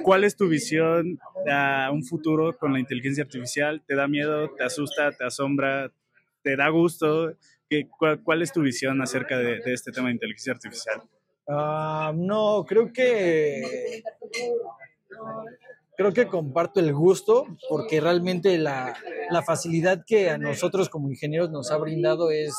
¿cuál 0.05 0.24
es 0.24 0.37
tu 0.37 0.48
visión 0.48 1.18
a 1.50 1.90
un 1.92 2.05
futuro 2.05 2.57
con 2.57 2.72
la 2.72 2.81
inteligencia 2.81 3.24
artificial? 3.24 3.83
¿Te 3.87 3.94
da 3.96 4.09
miedo, 4.09 4.50
te 4.57 4.64
asusta, 4.64 5.12
te 5.12 5.24
asombra, 5.24 5.90
te 6.42 6.57
da 6.57 6.68
gusto? 6.68 7.35
¿Qué- 7.68 7.88
cuál, 7.88 8.22
cuál 8.22 8.42
es 8.42 8.52
tu 8.52 8.62
visión 8.62 9.00
acerca 9.02 9.38
de, 9.38 9.61
de 9.61 9.72
este 9.72 9.92
tema 9.92 10.09
de 10.09 10.14
inteligencia 10.14 10.52
artificial? 10.52 11.02
Ah, 11.48 12.12
no, 12.14 12.64
creo 12.68 12.92
que 12.92 14.02
creo 15.96 16.12
que 16.12 16.26
comparto 16.26 16.80
el 16.80 16.92
gusto 16.94 17.46
porque 17.68 18.00
realmente 18.00 18.59
la, 18.59 18.94
la 19.30 19.42
facilidad 19.42 20.04
que 20.06 20.30
a 20.30 20.38
nosotros 20.38 20.88
como 20.88 21.11
ingenieros 21.11 21.50
nos 21.50 21.70
ha 21.70 21.76
brindado 21.78 22.30
es 22.30 22.54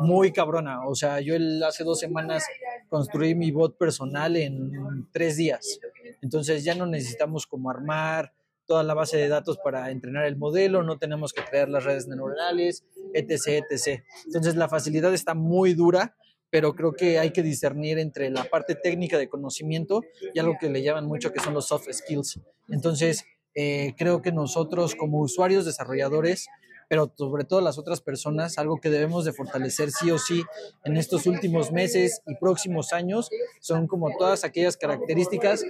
muy 0.00 0.32
cabrona. 0.32 0.86
O 0.86 0.94
sea, 0.94 1.20
yo 1.20 1.34
el- 1.34 1.62
hace 1.62 1.84
dos 1.84 1.98
semanas 2.00 2.44
construí 2.88 3.34
mi 3.34 3.50
bot 3.50 3.76
personal 3.78 4.36
en 4.36 4.72
tres 5.12 5.36
días. 5.36 5.80
Entonces 6.22 6.64
ya 6.64 6.74
no 6.74 6.86
necesitamos 6.86 7.46
como 7.46 7.70
armar 7.70 8.32
toda 8.66 8.82
la 8.82 8.94
base 8.94 9.18
de 9.18 9.28
datos 9.28 9.58
para 9.62 9.90
entrenar 9.90 10.24
el 10.24 10.36
modelo, 10.36 10.82
no 10.82 10.96
tenemos 10.98 11.34
que 11.34 11.44
crear 11.44 11.68
las 11.68 11.84
redes 11.84 12.06
neuronales, 12.08 12.82
etc, 13.12 13.62
etc. 13.70 14.02
Entonces 14.24 14.56
la 14.56 14.68
facilidad 14.70 15.12
está 15.12 15.34
muy 15.34 15.74
dura, 15.74 16.16
pero 16.50 16.74
creo 16.74 16.92
que 16.92 17.18
hay 17.18 17.30
que 17.30 17.42
discernir 17.42 17.98
entre 17.98 18.30
la 18.30 18.44
parte 18.44 18.74
técnica 18.74 19.18
de 19.18 19.28
conocimiento 19.28 20.02
y 20.32 20.38
algo 20.38 20.56
que 20.60 20.70
le 20.70 20.82
llaman 20.82 21.06
mucho 21.06 21.32
que 21.32 21.40
son 21.40 21.54
los 21.54 21.66
soft 21.66 21.88
skills. 21.90 22.40
Entonces, 22.68 23.24
eh, 23.54 23.94
creo 23.96 24.22
que 24.22 24.32
nosotros 24.32 24.94
como 24.94 25.20
usuarios, 25.20 25.64
desarrolladores, 25.64 26.46
pero 26.88 27.12
sobre 27.16 27.44
todo 27.44 27.60
las 27.60 27.78
otras 27.78 28.00
personas, 28.00 28.58
algo 28.58 28.78
que 28.80 28.90
debemos 28.90 29.24
de 29.24 29.32
fortalecer 29.32 29.90
sí 29.90 30.10
o 30.10 30.18
sí 30.18 30.42
en 30.84 30.96
estos 30.96 31.26
últimos 31.26 31.72
meses 31.72 32.20
y 32.26 32.34
próximos 32.36 32.92
años, 32.92 33.30
son 33.60 33.86
como 33.86 34.16
todas 34.18 34.44
aquellas 34.44 34.76
características 34.76 35.64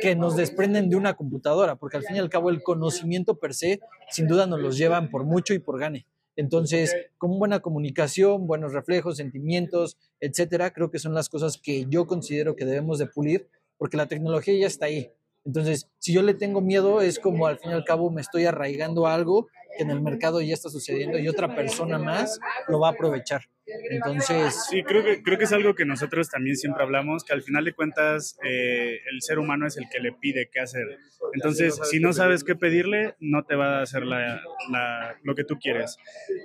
que 0.00 0.16
nos 0.16 0.36
desprenden 0.36 0.90
de 0.90 0.96
una 0.96 1.14
computadora, 1.14 1.76
porque 1.76 1.96
al 1.96 2.04
fin 2.04 2.16
y 2.16 2.18
al 2.18 2.30
cabo 2.30 2.50
el 2.50 2.62
conocimiento 2.62 3.38
per 3.38 3.54
se, 3.54 3.80
sin 4.10 4.26
duda 4.26 4.46
nos 4.46 4.60
los 4.60 4.76
llevan 4.76 5.10
por 5.10 5.24
mucho 5.24 5.54
y 5.54 5.60
por 5.60 5.78
gane. 5.78 6.06
Entonces, 6.36 6.94
con 7.18 7.38
buena 7.38 7.60
comunicación, 7.60 8.46
buenos 8.46 8.72
reflejos, 8.72 9.16
sentimientos, 9.16 9.96
etcétera, 10.20 10.72
creo 10.72 10.90
que 10.90 10.98
son 10.98 11.14
las 11.14 11.28
cosas 11.28 11.58
que 11.58 11.86
yo 11.88 12.06
considero 12.06 12.56
que 12.56 12.64
debemos 12.64 12.98
de 12.98 13.06
pulir, 13.06 13.48
porque 13.76 13.96
la 13.96 14.06
tecnología 14.06 14.54
ya 14.58 14.66
está 14.66 14.86
ahí. 14.86 15.10
Entonces, 15.44 15.88
si 15.98 16.12
yo 16.12 16.22
le 16.22 16.34
tengo 16.34 16.60
miedo, 16.60 17.00
es 17.02 17.18
como 17.18 17.46
al 17.46 17.58
fin 17.58 17.70
y 17.70 17.74
al 17.74 17.84
cabo 17.84 18.10
me 18.10 18.20
estoy 18.20 18.46
arraigando 18.46 19.06
a 19.06 19.14
algo 19.14 19.48
que 19.76 19.82
en 19.82 19.90
el 19.90 20.00
mercado 20.00 20.40
ya 20.40 20.54
está 20.54 20.70
sucediendo 20.70 21.18
y 21.18 21.28
otra 21.28 21.54
persona 21.54 21.98
más 21.98 22.40
lo 22.68 22.80
va 22.80 22.88
a 22.88 22.92
aprovechar. 22.92 23.42
Entonces, 23.90 24.54
Sí, 24.68 24.82
creo 24.82 25.04
que, 25.04 25.22
creo 25.22 25.38
que 25.38 25.44
es 25.44 25.52
algo 25.52 25.74
que 25.74 25.84
nosotros 25.84 26.28
también 26.30 26.56
siempre 26.56 26.82
hablamos, 26.82 27.24
que 27.24 27.32
al 27.32 27.42
final 27.42 27.64
de 27.64 27.72
cuentas 27.74 28.38
eh, 28.44 28.98
el 29.12 29.20
ser 29.22 29.38
humano 29.38 29.66
es 29.66 29.76
el 29.76 29.84
que 29.90 30.00
le 30.00 30.12
pide 30.12 30.48
qué 30.52 30.60
hacer. 30.60 30.98
Entonces, 31.34 31.78
si 31.84 32.00
no 32.00 32.12
sabes 32.12 32.44
qué 32.44 32.54
pedirle, 32.54 33.14
no 33.20 33.44
te 33.44 33.54
va 33.56 33.78
a 33.78 33.82
hacer 33.82 34.04
la- 34.04 34.40
la- 34.70 35.16
lo 35.22 35.34
que 35.34 35.44
tú 35.44 35.58
quieres. 35.58 35.96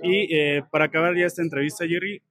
Y 0.03 0.35
eh, 0.35 0.63
para 0.71 0.85
acabar 0.85 1.15
ya 1.15 1.25
esta 1.25 1.41
entrevista, 1.41 1.85
Jerry, 1.87 2.21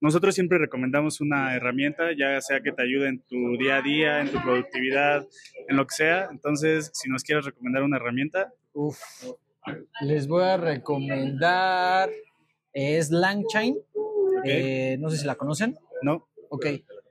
nosotros 0.00 0.34
siempre 0.34 0.58
recomendamos 0.58 1.20
una 1.20 1.54
herramienta, 1.56 2.12
ya 2.16 2.40
sea 2.40 2.60
que 2.60 2.70
te 2.72 2.82
ayude 2.82 3.08
en 3.08 3.20
tu 3.22 3.56
día 3.58 3.78
a 3.78 3.82
día, 3.82 4.20
en 4.20 4.28
tu 4.30 4.40
productividad, 4.40 5.26
en 5.68 5.76
lo 5.76 5.84
que 5.86 5.94
sea. 5.96 6.28
Entonces, 6.30 6.90
si 6.94 7.08
nos 7.10 7.24
quieres 7.24 7.44
recomendar 7.44 7.82
una 7.82 7.96
herramienta, 7.96 8.52
uf, 8.74 8.98
les 10.02 10.28
voy 10.28 10.44
a 10.44 10.56
recomendar, 10.56 12.10
es 12.72 13.10
Langchain. 13.10 13.76
Eh, 14.44 14.96
no 14.98 15.10
sé 15.10 15.18
si 15.18 15.26
la 15.26 15.34
conocen. 15.34 15.76
¿no? 16.02 16.28
Ok. 16.50 16.66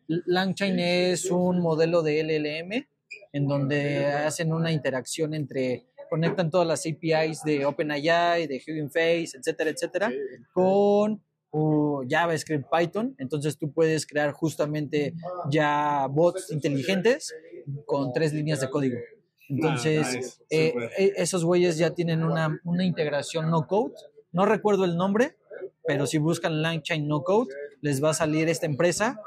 Langchain 0.08 0.80
es 0.80 1.30
un 1.32 1.60
modelo 1.60 2.02
de 2.02 2.24
LLM 2.24 2.88
en 3.34 3.48
donde 3.48 4.06
hacen 4.06 4.54
una 4.54 4.72
interacción 4.72 5.34
entre, 5.34 5.88
conectan 6.10 6.50
todas 6.50 6.66
las 6.66 6.86
APIs 6.86 7.44
de 7.44 7.66
OpenAI, 7.66 8.48
de 8.48 8.56
Hugging 8.66 8.90
Face, 8.90 9.38
etcétera, 9.38 9.70
etcétera, 9.70 10.12
con 10.54 11.22
uh, 11.52 12.04
JavaScript, 12.10 12.66
Python. 12.72 13.16
Entonces 13.20 13.58
tú 13.58 13.72
puedes 13.74 14.06
crear 14.08 14.32
justamente 14.32 15.14
ya 15.52 16.08
bots 16.10 16.52
inteligentes 16.52 17.34
con 17.86 18.14
tres 18.14 18.34
líneas 18.34 18.62
de 18.62 18.70
código. 18.70 18.98
Entonces, 19.50 20.06
Ah, 20.08 20.16
nice. 20.16 20.34
eh, 20.50 20.74
eh, 20.98 21.14
esos 21.18 21.44
güeyes 21.46 21.78
ya 21.78 21.92
tienen 21.94 22.24
una, 22.24 22.60
una 22.64 22.86
integración 22.86 23.50
no 23.50 23.66
code. 23.68 23.94
No 24.34 24.46
recuerdo 24.46 24.84
el 24.86 24.98
nombre, 24.98 25.37
pero 25.86 26.08
si 26.08 26.18
buscan 26.18 26.62
Langchain 26.62 27.08
no 27.08 27.24
code, 27.24 27.54
les 27.82 28.04
va 28.04 28.12
a 28.12 28.14
salir 28.14 28.50
esta 28.50 28.66
empresa 28.66 29.20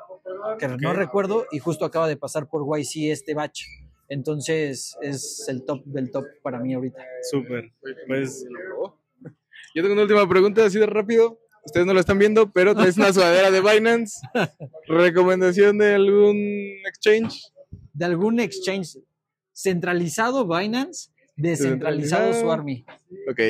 que 0.59 0.69
no 0.69 0.93
recuerdo 0.93 1.47
y 1.53 1.59
justo 1.59 1.85
acaba 1.85 2.09
de 2.09 2.17
pasar 2.17 2.49
por 2.49 2.65
YC 2.67 3.11
este 3.11 3.35
batch. 3.35 3.65
Entonces 4.09 4.97
es 5.01 5.47
el 5.49 5.65
top 5.65 5.85
del 5.85 6.11
top 6.11 6.25
para 6.43 6.59
mí 6.59 6.75
ahorita. 6.75 7.03
Súper. 7.31 7.73
Pues 8.07 8.45
Yo 9.75 9.83
tengo 9.83 9.93
una 9.93 10.03
última 10.03 10.29
pregunta, 10.29 10.65
así 10.65 10.79
de 10.79 10.87
rápido. 10.87 11.39
Ustedes 11.65 11.87
no 11.87 11.95
lo 11.95 12.01
están 12.01 12.19
viendo, 12.19 12.51
pero 12.51 12.75
traes 12.75 12.97
una 12.97 13.13
sudadera 13.13 13.51
de 13.51 13.61
Binance. 13.61 14.21
¿Recomendación 14.89 15.79
de 15.79 15.95
algún 15.95 16.37
exchange? 16.87 17.53
De 17.93 18.05
algún 18.05 18.41
exchange 18.41 18.99
centralizado 19.53 20.47
Binance, 20.47 21.11
descentralizado. 21.41 22.35
Swarmy. 22.35 22.85
Ok, 23.31 23.41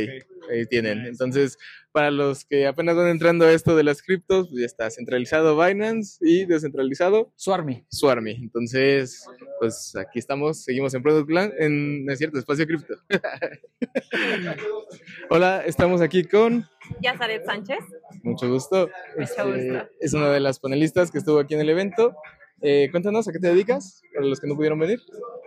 ahí 0.51 0.67
tienen. 0.69 1.07
Entonces, 1.07 1.59
para 1.93 2.11
los 2.11 2.45
que 2.45 2.67
apenas 2.67 2.97
van 2.97 3.09
entrando 3.09 3.45
a 3.45 3.53
esto 3.53 3.77
de 3.77 3.83
las 3.83 4.03
criptos, 4.03 4.49
pues 4.49 4.61
ya 4.61 4.67
está 4.67 4.91
centralizado 4.91 5.59
Binance 5.59 6.19
y 6.21 6.47
descentralizado 6.47 7.33
Swarmy. 7.37 7.85
Swarmy. 7.91 8.33
Entonces, 8.43 9.27
pues 9.59 9.95
aquí 9.97 10.19
estamos, 10.19 10.63
seguimos 10.63 10.95
en 10.95 11.03
Product 11.03 11.31
Land, 11.31 11.53
en, 11.59 12.07
cierto, 12.17 12.39
Espacio 12.39 12.67
Cripto. 12.67 12.95
Hola, 15.31 15.63
estamos 15.67 16.01
aquí 16.01 16.25
con, 16.25 16.69
Yazaret 17.03 17.45
Sánchez. 17.45 17.81
mucho 18.23 18.49
gusto, 18.49 18.89
Mucho 19.17 19.23
este, 19.23 19.71
gusto. 19.71 19.89
es 20.01 20.15
una 20.15 20.31
de 20.31 20.41
las 20.41 20.61
panelistas 20.61 21.11
que 21.11 21.19
estuvo 21.19 21.39
aquí 21.39 21.55
en 21.55 21.61
el 21.61 21.71
evento. 21.71 22.15
Eh, 22.63 22.89
cuéntanos, 22.91 23.27
¿a 23.29 23.33
qué 23.33 23.39
te 23.39 23.49
dedicas? 23.49 24.03
Para 24.15 24.27
los 24.27 24.41
que 24.41 24.47
no 24.47 24.55
pudieron 24.55 24.79
venir. 24.79 25.01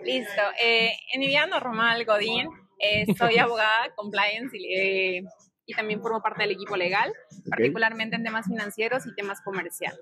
Listo. 0.03 0.41
Eh, 0.61 0.91
en 1.13 1.19
mi 1.19 1.27
vida 1.27 1.45
normal, 1.45 2.05
Godín, 2.05 2.49
eh, 2.79 3.05
soy 3.17 3.37
abogada, 3.39 3.93
compliance 3.95 4.57
y, 4.57 4.73
eh, 4.73 5.23
y 5.65 5.73
también 5.73 6.01
formo 6.01 6.21
parte 6.21 6.43
del 6.43 6.51
equipo 6.51 6.75
legal, 6.75 7.13
particularmente 7.49 8.15
en 8.15 8.23
temas 8.23 8.47
financieros 8.47 9.05
y 9.05 9.15
temas 9.15 9.41
comerciales. 9.41 9.99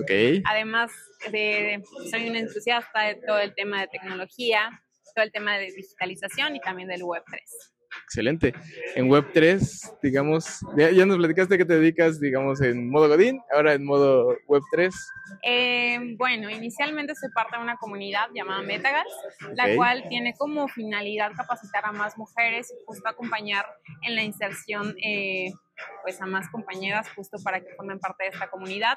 Ok, 0.00 0.42
Además, 0.44 0.90
de, 1.30 1.82
soy 2.10 2.28
una 2.28 2.40
entusiasta 2.40 3.02
de 3.02 3.14
todo 3.16 3.38
el 3.38 3.54
tema 3.54 3.82
de 3.82 3.88
tecnología, 3.88 4.82
todo 5.14 5.24
el 5.24 5.32
tema 5.32 5.58
de 5.58 5.72
digitalización 5.72 6.56
y 6.56 6.60
también 6.60 6.88
del 6.88 7.02
Web3. 7.02 7.40
Excelente. 8.04 8.54
En 8.94 9.08
Web3, 9.08 9.98
digamos, 10.02 10.60
ya, 10.76 10.90
ya 10.90 11.06
nos 11.06 11.16
platicaste 11.16 11.58
que 11.58 11.64
te 11.64 11.78
dedicas, 11.78 12.20
digamos, 12.20 12.60
en 12.60 12.88
modo 12.90 13.08
Godín, 13.08 13.40
ahora 13.52 13.74
en 13.74 13.84
modo 13.84 14.36
Web3. 14.46 14.92
Eh, 15.42 16.14
bueno, 16.16 16.50
inicialmente 16.50 17.14
soy 17.14 17.30
parte 17.30 17.56
de 17.56 17.62
una 17.62 17.76
comunidad 17.76 18.28
llamada 18.34 18.62
Metagas, 18.62 19.06
la 19.54 19.74
cual 19.74 20.04
tiene 20.08 20.34
como 20.34 20.68
finalidad 20.68 21.32
capacitar 21.36 21.84
a 21.84 21.92
más 21.92 22.16
mujeres 22.16 22.72
y 22.72 22.84
justo 22.86 23.08
acompañar 23.08 23.66
en 24.02 24.14
la 24.14 24.22
inserción 24.22 24.94
eh, 25.02 25.52
pues 26.02 26.20
a 26.20 26.26
más 26.26 26.48
compañeras 26.48 27.08
justo 27.14 27.38
para 27.42 27.60
que 27.60 27.74
formen 27.76 27.98
parte 27.98 28.24
de 28.24 28.30
esta 28.30 28.48
comunidad, 28.48 28.96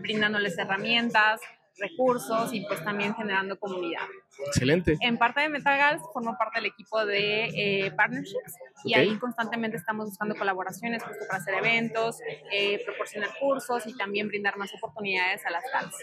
brindándoles 0.00 0.56
herramientas, 0.58 1.40
recursos 1.78 2.52
y 2.52 2.64
pues 2.66 2.82
también 2.84 3.14
generando 3.14 3.58
comunidad. 3.58 4.06
Excelente. 4.46 4.96
En 5.00 5.18
parte 5.18 5.40
de 5.40 5.48
Metagals 5.48 6.02
formo 6.12 6.36
parte 6.38 6.60
del 6.60 6.66
equipo 6.66 7.04
de 7.04 7.44
eh, 7.44 7.90
partnerships 7.92 8.54
y 8.84 8.94
ahí 8.94 9.16
constantemente 9.18 9.76
estamos 9.76 10.06
buscando 10.06 10.34
colaboraciones 10.34 11.02
justo 11.02 11.24
para 11.28 11.42
hacer 11.42 11.54
eventos, 11.54 12.18
eh, 12.52 12.82
proporcionar 12.84 13.30
cursos 13.38 13.86
y 13.86 13.96
también 13.96 14.28
brindar 14.28 14.56
más 14.56 14.72
oportunidades 14.74 15.44
a 15.46 15.50
las 15.50 15.64
TALs. 15.70 15.94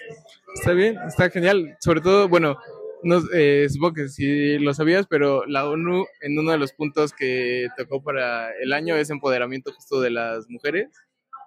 Está 0.56 0.74
bien, 0.74 0.98
está 1.08 1.30
genial. 1.30 1.78
Sobre 1.80 2.02
todo, 2.02 2.28
bueno, 2.28 2.58
no, 3.04 3.22
eh, 3.34 3.68
supongo 3.70 3.94
que 3.94 4.10
sí 4.10 4.58
lo 4.58 4.74
sabías, 4.74 5.06
pero 5.08 5.46
la 5.46 5.70
ONU 5.70 6.06
en 6.22 6.40
uno 6.40 6.52
de 6.52 6.58
los 6.58 6.74
puntos 6.74 7.14
que 7.14 7.68
tocó 7.78 8.02
para 8.04 8.52
el 8.60 8.74
año 8.74 8.96
es 8.96 9.10
empoderamiento 9.10 9.72
justo 9.72 10.02
de 10.02 10.10
las 10.10 10.50
mujeres 10.50 10.90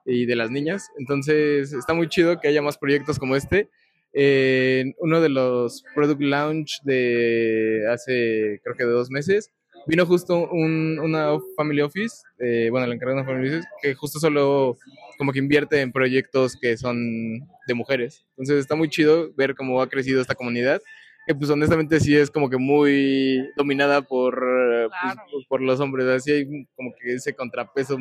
y 0.04 0.26
de 0.26 0.36
las 0.36 0.50
niñas. 0.50 0.90
Entonces 0.98 1.72
está 1.72 1.94
muy 1.94 2.08
chido 2.08 2.40
que 2.40 2.48
haya 2.48 2.62
más 2.62 2.78
proyectos 2.78 3.18
como 3.18 3.36
este. 3.36 3.68
En 4.12 4.94
uno 4.98 5.20
de 5.20 5.28
los 5.28 5.84
Product 5.94 6.20
Launch 6.20 6.80
de 6.82 7.86
hace 7.90 8.60
creo 8.64 8.76
que 8.76 8.84
de 8.84 8.90
dos 8.90 9.10
meses 9.10 9.50
vino 9.86 10.06
justo 10.06 10.48
un, 10.50 10.98
una 10.98 11.38
Family 11.56 11.80
Office, 11.80 12.22
eh, 12.38 12.68
bueno, 12.70 12.86
la 12.86 12.94
encargada 12.94 13.16
de 13.16 13.22
una 13.22 13.32
Family 13.32 13.54
Office, 13.54 13.68
que 13.82 13.94
justo 13.94 14.18
solo 14.18 14.76
como 15.18 15.32
que 15.32 15.38
invierte 15.38 15.80
en 15.80 15.92
proyectos 15.92 16.56
que 16.60 16.76
son 16.76 17.40
de 17.66 17.74
mujeres. 17.74 18.24
Entonces 18.30 18.58
está 18.58 18.74
muy 18.74 18.88
chido 18.88 19.32
ver 19.34 19.54
cómo 19.54 19.80
ha 19.82 19.88
crecido 19.88 20.20
esta 20.20 20.34
comunidad, 20.34 20.80
que 21.26 21.34
pues 21.34 21.50
honestamente 21.50 22.00
sí 22.00 22.16
es 22.16 22.30
como 22.30 22.50
que 22.50 22.56
muy 22.56 23.46
dominada 23.56 24.02
por, 24.02 24.40
pues, 25.32 25.46
por 25.48 25.60
los 25.60 25.80
hombres, 25.80 26.06
así 26.06 26.32
hay 26.32 26.66
como 26.74 26.92
que 26.98 27.14
ese 27.14 27.34
contrapeso 27.34 27.98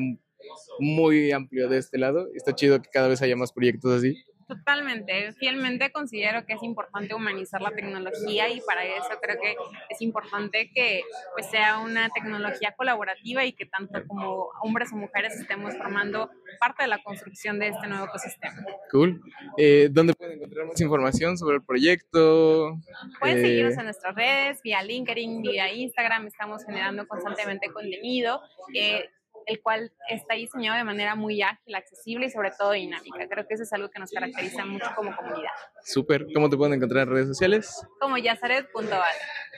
muy 0.79 1.31
amplio 1.31 1.67
de 1.69 1.77
este 1.77 1.97
lado. 1.97 2.27
Está 2.33 2.55
chido 2.55 2.81
que 2.81 2.89
cada 2.91 3.07
vez 3.07 3.21
haya 3.21 3.35
más 3.35 3.51
proyectos 3.51 3.91
así. 3.91 4.17
Totalmente, 4.49 5.31
fielmente 5.33 5.91
considero 5.91 6.43
que 6.43 6.53
es 6.53 6.63
importante 6.63 7.13
humanizar 7.13 7.61
la 7.61 7.69
tecnología 7.69 8.49
y 8.49 8.61
para 8.61 8.83
eso 8.83 9.09
creo 9.21 9.39
que 9.39 9.55
es 9.89 10.01
importante 10.01 10.71
que 10.73 11.03
pues, 11.35 11.45
sea 11.51 11.77
una 11.77 12.09
tecnología 12.09 12.73
colaborativa 12.75 13.45
y 13.45 13.53
que 13.53 13.67
tanto 13.67 14.03
como 14.07 14.49
hombres 14.63 14.91
o 14.91 14.95
mujeres 14.95 15.39
estemos 15.39 15.77
formando 15.77 16.31
parte 16.59 16.81
de 16.81 16.87
la 16.87 16.97
construcción 17.03 17.59
de 17.59 17.67
este 17.67 17.85
nuevo 17.85 18.05
ecosistema. 18.05 18.65
Cool. 18.89 19.21
Eh, 19.55 19.87
¿Dónde 19.91 20.15
pueden 20.15 20.39
encontrar 20.39 20.65
más 20.65 20.81
información 20.81 21.37
sobre 21.37 21.57
el 21.57 21.63
proyecto? 21.63 22.75
Pueden 23.19 23.37
Eh, 23.37 23.41
seguirnos 23.41 23.77
en 23.77 23.83
nuestras 23.83 24.15
redes, 24.15 24.63
vía 24.63 24.81
LinkedIn, 24.81 25.43
vía 25.43 25.71
Instagram, 25.71 26.25
estamos 26.25 26.65
generando 26.65 27.07
constantemente 27.07 27.71
contenido, 27.71 28.41
eh, 28.73 29.11
el 29.45 29.61
cual 29.61 29.91
está 30.09 30.35
diseñado 30.35 30.77
de 30.77 30.83
manera 30.83 31.15
muy 31.15 31.41
ágil, 31.41 31.75
accesible 31.75 32.27
y 32.27 32.29
sobre 32.29 32.51
todo 32.57 32.71
dinámica. 32.71 33.27
Creo 33.27 33.47
que 33.47 33.53
eso 33.53 33.63
es 33.63 33.73
algo 33.73 33.89
que 33.89 33.99
nos 33.99 34.11
caracteriza 34.11 34.65
mucho 34.65 34.87
como 34.95 35.15
comunidad. 35.15 35.51
Súper. 35.83 36.27
¿Cómo 36.33 36.49
te 36.49 36.57
pueden 36.57 36.73
encontrar 36.75 37.07
en 37.07 37.13
redes 37.13 37.27
sociales? 37.27 37.73
Como 37.99 38.17
yazaret.val. 38.17 39.01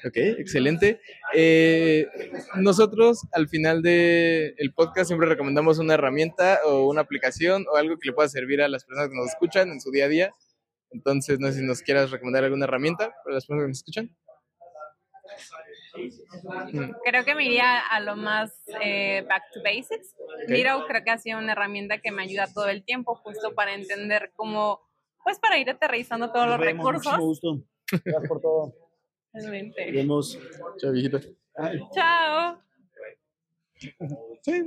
Ok, 0.07 0.17
excelente. 0.39 1.01
Eh, 1.33 2.07
nosotros 2.55 3.21
al 3.31 3.47
final 3.47 3.81
del 3.81 4.55
el 4.57 4.73
podcast 4.73 5.07
siempre 5.07 5.27
recomendamos 5.27 5.79
una 5.79 5.93
herramienta 5.93 6.59
o 6.65 6.87
una 6.87 7.01
aplicación 7.01 7.65
o 7.71 7.77
algo 7.77 7.97
que 7.97 8.09
le 8.09 8.13
pueda 8.13 8.29
servir 8.29 8.61
a 8.61 8.67
las 8.67 8.85
personas 8.85 9.09
que 9.09 9.15
nos 9.15 9.29
escuchan 9.29 9.69
en 9.69 9.81
su 9.81 9.91
día 9.91 10.05
a 10.05 10.09
día. 10.09 10.35
Entonces, 10.91 11.39
no 11.39 11.47
sé 11.47 11.59
si 11.59 11.65
nos 11.65 11.81
quieras 11.81 12.11
recomendar 12.11 12.43
alguna 12.43 12.65
herramienta 12.65 13.13
para 13.23 13.35
las 13.35 13.45
personas 13.45 13.63
que 13.63 13.67
nos 13.69 13.77
escuchan. 13.77 14.17
Creo 17.05 17.25
que 17.25 17.35
me 17.35 17.45
iría 17.45 17.79
a 17.79 17.99
lo 17.99 18.15
más 18.15 18.51
eh, 18.81 19.23
back 19.27 19.43
to 19.53 19.61
basics. 19.63 20.15
Miro 20.47 20.85
creo 20.87 21.03
que 21.03 21.11
ha 21.11 21.17
sido 21.17 21.39
una 21.39 21.51
herramienta 21.53 21.99
que 21.99 22.11
me 22.11 22.23
ayuda 22.23 22.47
todo 22.53 22.69
el 22.69 22.83
tiempo 22.83 23.15
justo 23.15 23.53
para 23.53 23.73
entender 23.73 24.31
cómo, 24.35 24.79
pues 25.23 25.39
para 25.39 25.57
ir 25.57 25.69
aterrizando 25.69 26.31
todos 26.31 26.47
los 26.47 26.59
recursos. 26.59 27.17
gusto. 27.17 27.61
Gracias 27.91 28.27
por 28.27 28.41
todo. 28.41 28.73
Realmente. 29.33 29.85
Nos 29.85 29.95
vemos. 29.95 30.39
chao, 30.77 30.91
viejita. 30.91 31.19
Chao. 31.93 32.61
Sí. 34.41 34.63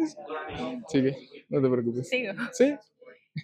Sigue, 0.89 1.17
no 1.49 1.63
te 1.63 1.69
preocupes. 1.69 2.09
Sigo. 2.09 2.33
Sí, 2.53 2.75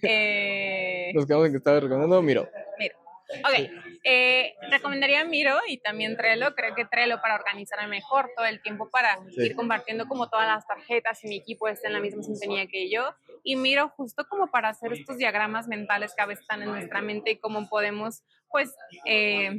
Eh, 0.02 1.10
nos 1.14 1.26
quedamos 1.26 1.46
en 1.46 1.52
que 1.52 1.58
estaba 1.58 1.80
recomendando 1.80 2.22
Miro. 2.22 2.48
Miro. 2.78 2.96
Ok, 3.44 3.70
eh, 4.04 4.54
recomendaría 4.70 5.24
Miro 5.24 5.58
y 5.68 5.78
también 5.78 6.16
Trello. 6.16 6.54
Creo 6.54 6.74
que 6.74 6.84
Trello 6.86 7.20
para 7.20 7.34
organizarme 7.34 7.86
mejor 7.88 8.30
todo 8.36 8.46
el 8.46 8.60
tiempo 8.62 8.88
para 8.90 9.18
Sí. 9.34 9.42
ir 9.46 9.56
compartiendo 9.56 10.06
como 10.08 10.28
todas 10.28 10.46
las 10.46 10.66
tarjetas 10.66 11.22
y 11.24 11.28
mi 11.28 11.36
equipo 11.36 11.68
esté 11.68 11.88
en 11.88 11.92
la 11.94 12.00
misma 12.00 12.22
sintonía 12.22 12.66
que 12.66 12.90
yo. 12.90 13.14
Y 13.42 13.56
Miro 13.56 13.88
justo 13.90 14.26
como 14.28 14.48
para 14.48 14.68
hacer 14.70 14.92
estos 14.92 15.16
diagramas 15.16 15.68
mentales 15.68 16.12
que 16.16 16.22
a 16.22 16.26
veces 16.26 16.42
están 16.42 16.62
en 16.62 16.70
nuestra 16.70 17.00
mente 17.00 17.32
y 17.32 17.38
cómo 17.38 17.68
podemos 17.68 18.22
pues 18.50 18.74
eh, 19.06 19.50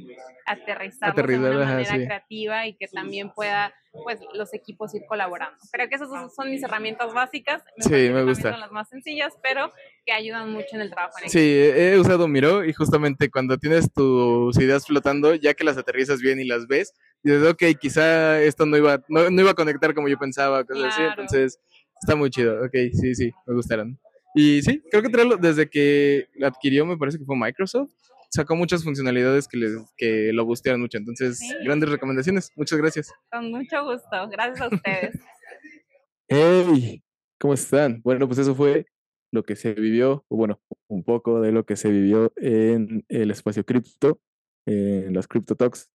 aterrizarlos 0.45 1.15
de 1.15 1.21
Aterrizar, 1.21 1.55
una 1.55 1.65
manera 1.65 1.95
sí. 1.95 2.05
creativa 2.05 2.67
y 2.67 2.73
que 2.75 2.87
también 2.87 3.31
pueda 3.31 3.73
pues 4.03 4.19
los 4.33 4.53
equipos 4.53 4.93
ir 4.93 5.03
colaborando. 5.07 5.57
Creo 5.71 5.89
que 5.89 5.95
esas 5.95 6.09
son 6.33 6.49
mis 6.49 6.63
herramientas 6.63 7.13
básicas. 7.13 7.63
Sí, 7.77 8.09
me 8.09 8.23
gusta. 8.23 8.51
Son 8.51 8.59
las 8.59 8.71
más 8.71 8.89
sencillas, 8.89 9.33
pero 9.41 9.71
que 10.05 10.13
ayudan 10.13 10.51
mucho 10.51 10.67
en 10.73 10.81
el 10.81 10.89
trabajo 10.89 11.17
en 11.19 11.25
equipo. 11.25 11.39
Sí, 11.39 11.53
he 11.55 11.97
usado 11.99 12.27
Miro 12.27 12.63
y 12.65 12.73
justamente 12.73 13.29
cuando 13.29 13.57
tienes 13.57 13.91
tus 13.93 14.57
ideas 14.57 14.85
flotando, 14.85 15.35
ya 15.35 15.53
que 15.53 15.63
las 15.63 15.77
aterrizas 15.77 16.19
bien 16.19 16.39
y 16.39 16.45
las 16.45 16.67
ves, 16.67 16.93
dices, 17.23 17.47
ok, 17.47 17.63
quizá 17.79 18.41
esto 18.41 18.65
no 18.65 18.77
iba, 18.77 19.01
no, 19.07 19.29
no 19.29 19.41
iba 19.41 19.51
a 19.51 19.55
conectar 19.55 19.93
como 19.93 20.07
yo 20.07 20.17
pensaba, 20.17 20.63
cosas 20.63 20.85
así, 20.85 20.97
Claro. 21.01 21.21
entonces 21.21 21.59
está 22.01 22.15
muy 22.15 22.29
chido, 22.29 22.63
ok, 22.65 22.73
sí, 22.93 23.15
sí, 23.15 23.31
me 23.45 23.53
gustaron. 23.55 23.99
Y 24.33 24.61
sí, 24.61 24.81
creo 24.89 25.03
que 25.03 25.09
Trello, 25.09 25.37
desde 25.37 25.69
que 25.69 26.27
lo 26.35 26.47
adquirió, 26.47 26.85
me 26.85 26.97
parece 26.97 27.17
que 27.17 27.25
fue 27.25 27.35
Microsoft, 27.37 27.91
sacó 28.29 28.55
muchas 28.55 28.83
funcionalidades 28.83 29.47
que, 29.47 29.57
les, 29.57 29.73
que 29.97 30.31
lo 30.33 30.45
gustearon 30.45 30.81
mucho, 30.81 30.97
entonces, 30.97 31.39
Sí. 31.39 31.49
grandes 31.65 31.89
recomendaciones, 31.89 32.49
muchas 32.55 32.77
gracias. 32.79 33.11
Con 33.31 33.51
mucho 33.51 33.83
gusto. 33.83 34.29
Gracias 34.29 34.61
a 34.61 34.67
ustedes. 34.73 35.19
¡Hey! 36.29 37.03
¿Cómo 37.39 37.53
están? 37.53 38.01
Bueno, 38.03 38.27
pues 38.27 38.39
eso 38.39 38.55
fue 38.55 38.85
lo 39.33 39.43
que 39.43 39.55
se 39.55 39.73
vivió, 39.73 40.23
o 40.29 40.35
bueno, 40.37 40.61
un 40.87 41.03
poco 41.03 41.41
de 41.41 41.51
lo 41.51 41.65
que 41.65 41.75
se 41.75 41.89
vivió 41.89 42.31
en 42.37 43.03
el 43.09 43.31
espacio 43.31 43.65
cripto, 43.65 44.19
en 44.65 45.13
las 45.13 45.27
Crypto 45.27 45.55
Talks. 45.55 45.89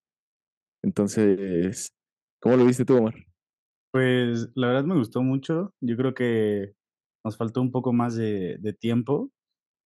Entonces, 0.83 1.89
¿cómo 2.41 2.57
lo 2.57 2.65
viste 2.67 2.85
tú, 2.85 2.97
Omar? 2.97 3.15
Pues 3.97 4.51
la 4.55 4.67
verdad 4.67 4.85
me 4.85 4.95
gustó 4.95 5.23
mucho. 5.23 5.73
Yo 5.81 5.97
creo 5.97 6.13
que 6.13 6.75
nos 7.25 7.39
faltó 7.39 7.63
un 7.63 7.73
poco 7.73 7.95
más 7.95 8.15
de, 8.15 8.77
tiempo. 8.79 9.33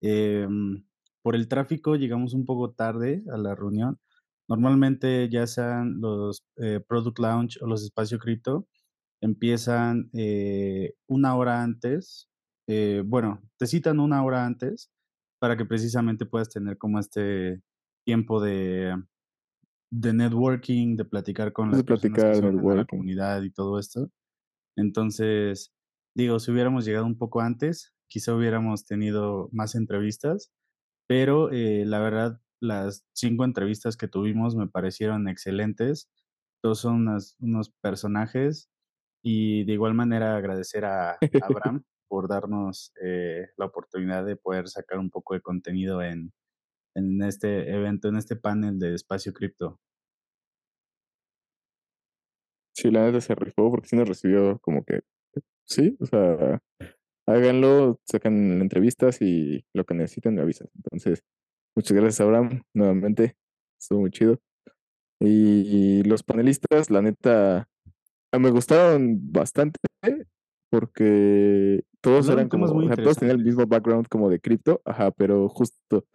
Em, 0.03 0.85
por 1.23 1.37
el 1.37 1.46
tráfico 1.46 1.94
llegamos 1.94 2.35
un 2.35 2.44
poco 2.44 2.73
tarde 2.73 3.23
a 3.33 3.38
la 3.38 3.55
reunión. 3.55 4.01
Normalmente 4.49 5.29
ya 5.31 5.46
sean 5.46 6.01
los 6.01 6.44
eh, 6.57 6.81
Product 6.88 7.20
Launch 7.20 7.59
o 7.62 7.68
los 7.68 7.85
Espacio 7.85 8.18
Cripto, 8.18 8.66
empiezan 9.23 10.11
eh, 10.14 10.94
una 11.09 11.37
hora 11.37 11.62
antes. 11.62 12.29
eh, 12.68 13.05
bueno, 13.07 13.40
te 13.59 13.68
citan 13.68 14.01
una 14.01 14.25
hora 14.25 14.44
antes 14.46 14.90
para 15.40 15.57
que 15.57 15.66
precisamente 15.66 16.27
puedas 16.27 16.49
tener 16.51 16.79
como 16.79 16.99
este 16.99 17.62
tiempo 18.05 18.40
de, 18.42 18.96
de 19.90 20.12
networking, 20.12 20.96
de 20.96 21.05
platicar 21.05 21.53
con 21.53 21.70
De 21.70 21.72
las 21.72 21.85
personas 21.85 22.24
platicar, 22.24 22.24
que 22.24 22.35
son 22.35 22.57
de 22.57 22.74
la 22.74 22.85
comunidad 22.87 23.42
y 23.42 23.50
todo 23.53 23.79
esto. 23.79 24.11
Entonces, 24.76 25.72
digo, 26.14 26.38
si 26.40 26.50
hubiéramos 26.53 26.85
llegado 26.85 27.07
un 27.07 27.18
poco 27.18 27.40
antes, 27.40 27.94
quizá 28.09 28.35
hubiéramos 28.35 28.87
tenido 28.87 29.48
más 29.53 29.74
entrevistas, 29.74 30.53
pero 31.09 31.50
eh, 31.53 31.85
la 31.87 32.00
verdad, 32.00 32.40
las 32.61 33.07
cinco 33.14 33.44
entrevistas 33.44 33.96
que 33.96 34.09
tuvimos 34.09 34.57
me 34.57 34.68
parecieron 34.68 35.29
excelentes. 35.29 36.11
Todos 36.62 36.81
son 36.81 36.96
unas- 37.09 37.37
unos 37.40 37.70
personajes 37.83 38.70
y 39.22 39.64
de 39.64 39.72
igual 39.74 39.94
manera 39.94 40.37
agradecer 40.37 40.85
a 40.85 41.22
Abraham 41.40 41.85
por 42.09 42.29
darnos 42.29 42.92
eh, 43.03 43.48
la 43.57 43.66
oportunidad 43.66 44.24
de 44.26 44.37
poder 44.37 44.68
sacar 44.68 44.98
un 44.98 45.11
poco 45.11 45.35
de 45.35 45.40
contenido 45.42 46.03
en, 46.03 46.33
en 46.94 47.22
este 47.22 47.70
evento, 47.70 48.09
en 48.09 48.16
este 48.16 48.37
panel 48.37 48.79
de 48.79 48.94
Espacio 48.94 49.33
Cripto. 49.33 49.79
Sí, 52.74 52.90
la 52.90 53.05
neta 53.05 53.20
se 53.20 53.35
rifó 53.35 53.70
porque 53.70 53.88
sí 53.88 53.96
nos 53.96 54.09
recibió 54.09 54.59
como 54.61 54.85
que, 54.85 55.03
sí, 55.64 55.96
o 56.00 56.07
sea, 56.07 56.62
háganlo, 57.26 58.00
sacan 58.05 58.61
entrevistas 58.61 59.20
y 59.20 59.64
lo 59.74 59.85
que 59.85 59.94
necesiten 59.94 60.35
me 60.35 60.42
avisan. 60.42 60.68
Entonces, 60.74 61.22
muchas 61.76 61.96
gracias, 61.96 62.20
Abraham, 62.20 62.62
nuevamente, 62.74 63.37
estuvo 63.79 64.00
muy 64.00 64.11
chido. 64.11 64.40
Y 65.20 66.03
los 66.05 66.22
panelistas, 66.22 66.90
la 66.90 67.03
neta, 67.03 67.68
ah, 68.33 68.38
me 68.38 68.50
gustaron 68.50 69.31
bastante 69.31 69.79
porque 70.70 71.83
todos 72.00 72.29
eran 72.29 72.48
como, 72.48 72.66
o 72.66 72.87
sea, 72.87 72.96
todos 72.96 73.18
tenían 73.18 73.38
el 73.38 73.44
mismo 73.44 73.66
background 73.66 74.07
como 74.09 74.31
de 74.31 74.40
cripto, 74.40 74.81
ajá, 74.85 75.11
pero 75.11 75.48
justo 75.48 76.07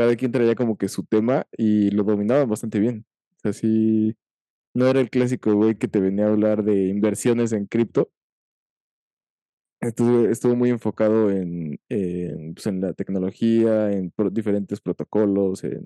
cada 0.00 0.16
quien 0.16 0.32
traía 0.32 0.54
como 0.56 0.76
que 0.78 0.88
su 0.88 1.04
tema 1.04 1.46
y 1.56 1.90
lo 1.92 2.04
dominaban 2.04 2.48
bastante 2.48 2.80
bien. 2.80 3.06
O 3.38 3.40
sea, 3.42 3.52
sí, 3.54 4.16
no 4.74 4.86
era 4.88 5.00
el 5.00 5.10
clásico 5.10 5.54
güey 5.54 5.76
que 5.76 5.88
te 5.88 6.00
venía 6.00 6.26
a 6.26 6.30
hablar 6.30 6.64
de 6.64 6.88
inversiones 6.88 7.52
en 7.52 7.66
cripto. 7.66 8.10
Estuvo, 9.80 10.26
estuvo 10.28 10.54
muy 10.56 10.68
enfocado 10.70 11.30
en, 11.30 11.80
en, 11.88 12.52
pues, 12.54 12.66
la 12.66 12.92
tecnología, 12.92 13.90
en 13.92 14.12
diferentes 14.32 14.80
protocolos, 14.80 15.64
en 15.64 15.82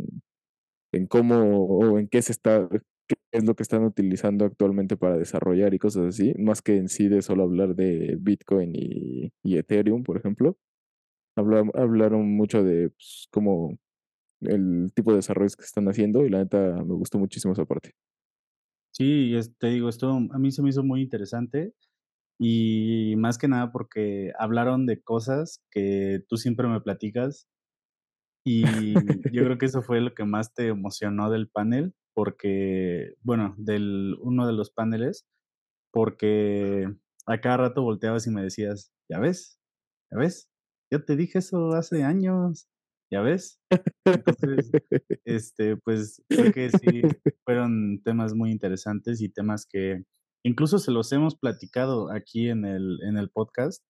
en 0.92 1.06
cómo 1.06 1.36
o 1.66 1.98
en 1.98 2.08
qué 2.08 2.22
se 2.22 2.32
está, 2.32 2.68
qué 3.08 3.16
es 3.32 3.44
lo 3.44 3.54
que 3.56 3.62
están 3.64 3.84
utilizando 3.84 4.44
actualmente 4.46 4.96
para 4.96 5.18
desarrollar 5.18 5.74
y 5.74 5.78
cosas 5.80 6.06
así, 6.06 6.34
más 6.38 6.62
que 6.62 6.76
en 6.76 6.88
sí 6.88 7.08
de 7.08 7.22
solo 7.22 7.44
hablar 7.44 7.74
de 7.76 8.16
Bitcoin 8.20 8.72
y, 8.74 9.32
Ethereum, 9.58 10.02
por 10.04 10.16
ejemplo. 10.18 10.56
Habla- 11.36 11.70
hablaron 11.74 12.28
mucho 12.36 12.64
de 12.64 12.90
pues, 12.90 13.28
cómo 13.32 13.78
el 14.48 14.92
tipo 14.94 15.10
de 15.10 15.16
desarrollos 15.16 15.56
que 15.56 15.64
están 15.64 15.86
haciendo 15.88 16.24
y 16.24 16.30
la 16.30 16.38
neta 16.38 16.82
me 16.84 16.94
gustó 16.94 17.18
muchísimo 17.18 17.52
esa 17.52 17.64
parte. 17.64 17.92
Sí, 18.92 19.34
te 19.58 19.68
digo, 19.68 19.88
esto 19.88 20.10
a 20.10 20.38
mí 20.38 20.52
se 20.52 20.62
me 20.62 20.70
hizo 20.70 20.84
muy 20.84 21.02
interesante 21.02 21.74
y 22.38 23.14
más 23.16 23.38
que 23.38 23.48
nada 23.48 23.72
porque 23.72 24.32
hablaron 24.38 24.86
de 24.86 25.02
cosas 25.02 25.62
que 25.70 26.20
tú 26.28 26.36
siempre 26.36 26.68
me 26.68 26.80
platicas 26.80 27.48
y 28.46 28.62
yo 29.32 29.44
creo 29.44 29.58
que 29.58 29.66
eso 29.66 29.82
fue 29.82 30.00
lo 30.00 30.14
que 30.14 30.24
más 30.24 30.54
te 30.54 30.68
emocionó 30.68 31.30
del 31.30 31.48
panel 31.48 31.94
porque, 32.14 33.14
bueno, 33.22 33.54
del 33.58 34.16
uno 34.20 34.46
de 34.46 34.52
los 34.52 34.70
paneles, 34.70 35.26
porque 35.92 36.86
a 37.26 37.40
cada 37.40 37.56
rato 37.58 37.82
volteabas 37.82 38.26
y 38.26 38.30
me 38.30 38.42
decías, 38.42 38.92
ya 39.10 39.18
ves, 39.18 39.58
ya 40.12 40.18
ves, 40.18 40.48
yo 40.92 41.04
te 41.04 41.16
dije 41.16 41.40
eso 41.40 41.70
hace 41.74 42.04
años, 42.04 42.68
ya 43.10 43.20
ves. 43.20 43.60
Entonces, 44.04 44.70
este, 45.24 45.76
pues 45.76 46.22
creo 46.28 46.52
que 46.52 46.70
sí 46.70 47.02
fueron 47.44 48.02
temas 48.02 48.34
muy 48.34 48.50
interesantes 48.50 49.20
y 49.20 49.28
temas 49.28 49.66
que 49.66 50.04
incluso 50.44 50.78
se 50.78 50.90
los 50.90 51.12
hemos 51.12 51.36
platicado 51.36 52.10
aquí 52.10 52.48
en 52.48 52.64
el, 52.64 52.98
en 53.02 53.16
el 53.16 53.30
podcast. 53.30 53.84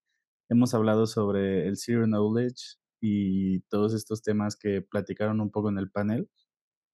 Hemos 0.49 0.73
hablado 0.73 1.07
sobre 1.07 1.67
el 1.67 1.77
Zero 1.77 2.05
Knowledge 2.05 2.77
y 3.01 3.61
todos 3.69 3.93
estos 3.93 4.21
temas 4.21 4.55
que 4.55 4.81
platicaron 4.81 5.41
un 5.41 5.51
poco 5.51 5.69
en 5.69 5.77
el 5.77 5.89
panel. 5.89 6.29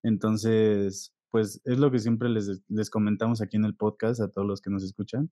Entonces, 0.04 1.14
pues 1.32 1.62
es 1.66 1.80
lo 1.80 1.92
que 1.92 2.00
siempre 2.00 2.30
les, 2.30 2.62
les 2.68 2.90
comentamos 2.90 3.42
aquí 3.42 3.58
en 3.58 3.66
el 3.66 3.76
podcast 3.76 4.22
a 4.22 4.30
todos 4.30 4.48
los 4.48 4.62
que 4.62 4.70
nos 4.70 4.84
escuchan, 4.84 5.32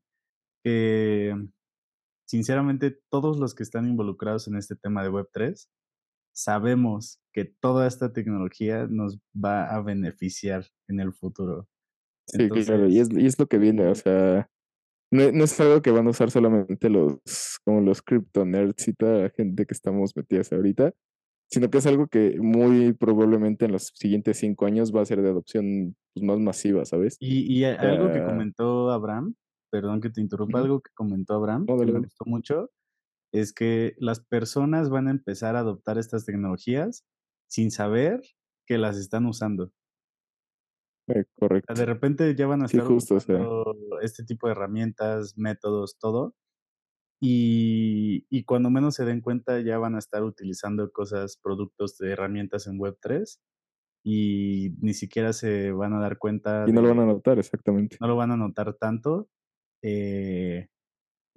que 0.63 1.33
sinceramente 2.27 2.99
todos 3.09 3.39
los 3.39 3.55
que 3.55 3.63
están 3.63 3.87
involucrados 3.87 4.47
en 4.47 4.55
este 4.55 4.75
tema 4.75 5.03
de 5.03 5.09
Web3 5.09 5.67
sabemos 6.33 7.19
que 7.33 7.45
toda 7.45 7.87
esta 7.87 8.13
tecnología 8.13 8.87
nos 8.89 9.19
va 9.33 9.65
a 9.65 9.81
beneficiar 9.81 10.65
en 10.87 10.99
el 10.99 11.13
futuro. 11.13 11.67
Sí, 12.27 12.49
claro, 12.49 12.87
y 12.87 12.99
es, 12.99 13.09
y 13.11 13.25
es 13.25 13.39
lo 13.39 13.47
que 13.47 13.57
viene, 13.57 13.87
o 13.87 13.95
sea, 13.95 14.49
no, 15.11 15.31
no 15.31 15.43
es 15.43 15.59
algo 15.59 15.81
que 15.81 15.91
van 15.91 16.07
a 16.07 16.11
usar 16.11 16.29
solamente 16.29 16.89
los, 16.89 17.59
como 17.65 17.81
los 17.81 18.01
crypto 18.01 18.45
nerds 18.45 18.87
y 18.87 18.93
toda 18.93 19.23
la 19.23 19.29
gente 19.29 19.65
que 19.65 19.73
estamos 19.73 20.15
metidas 20.15 20.51
ahorita, 20.53 20.93
sino 21.51 21.69
que 21.69 21.79
es 21.79 21.87
algo 21.87 22.07
que 22.07 22.37
muy 22.39 22.93
probablemente 22.93 23.65
en 23.65 23.71
los 23.71 23.91
siguientes 23.95 24.37
cinco 24.37 24.65
años 24.65 24.95
va 24.95 25.01
a 25.01 25.05
ser 25.05 25.21
de 25.21 25.29
adopción 25.29 25.95
pues, 26.13 26.23
más 26.23 26.39
masiva, 26.39 26.85
¿sabes? 26.85 27.17
Y, 27.19 27.63
algo 27.63 28.11
que 28.11 28.23
comentó 28.23 28.91
Abraham, 28.91 29.33
perdón 29.71 29.99
que 29.99 30.11
te 30.11 30.21
interrumpa, 30.21 30.59
algo 30.59 30.81
que 30.81 30.91
comentó 30.93 31.33
Abraham, 31.33 31.65
No, 31.67 31.77
que 31.77 31.85
me 31.91 31.99
gustó 31.99 32.25
mucho, 32.25 32.69
es 33.31 33.53
que 33.53 33.93
las 33.97 34.19
personas 34.21 34.89
van 34.89 35.07
a 35.07 35.11
empezar 35.11 35.55
a 35.55 35.59
adoptar 35.59 35.97
estas 35.97 36.25
tecnologías 36.25 37.05
sin 37.47 37.71
saber 37.71 38.21
que 38.67 38.77
las 38.77 38.97
están 38.97 39.25
usando. 39.25 39.71
Eh, 41.07 41.25
correcto. 41.39 41.73
de 41.73 41.85
repente 41.87 42.35
ya 42.35 42.45
van 42.45 42.61
a 42.63 42.67
Sí, 42.67 42.77
estar 42.77 42.87
justo, 42.91 43.15
o 43.15 43.19
sea. 43.19 43.35
usando 43.37 43.99
este 44.01 44.23
tipo 44.23 44.45
de 44.47 44.51
herramientas, 44.53 45.33
métodos, 45.37 45.97
todo. 45.99 46.35
Y, 47.21 48.25
y 48.29 48.45
cuando 48.45 48.69
menos 48.69 48.95
se 48.95 49.05
den 49.05 49.21
cuenta 49.21 49.59
ya 49.59 49.77
van 49.77 49.95
a 49.95 49.99
estar 49.99 50.23
utilizando 50.23 50.91
cosas, 50.91 51.37
productos 51.41 51.97
de 51.97 52.11
herramientas 52.11 52.67
en 52.67 52.77
Web3 52.77 53.39
y 54.05 54.69
ni 54.81 54.93
siquiera 54.93 55.33
se 55.33 55.71
van 55.71 55.93
a 55.93 55.99
dar 55.99 56.17
cuenta 56.17 56.65
Y 56.67 56.71
no 56.71 56.81
lo 56.81 56.87
de- 56.89 56.93
van 56.93 57.03
a 57.03 57.11
notar, 57.11 57.39
exactamente. 57.39 57.97
no 57.99 58.07
lo 58.07 58.15
van 58.15 58.31
a 58.31 58.37
notar 58.37 58.73
tanto. 58.75 59.29
Eh, 59.83 60.67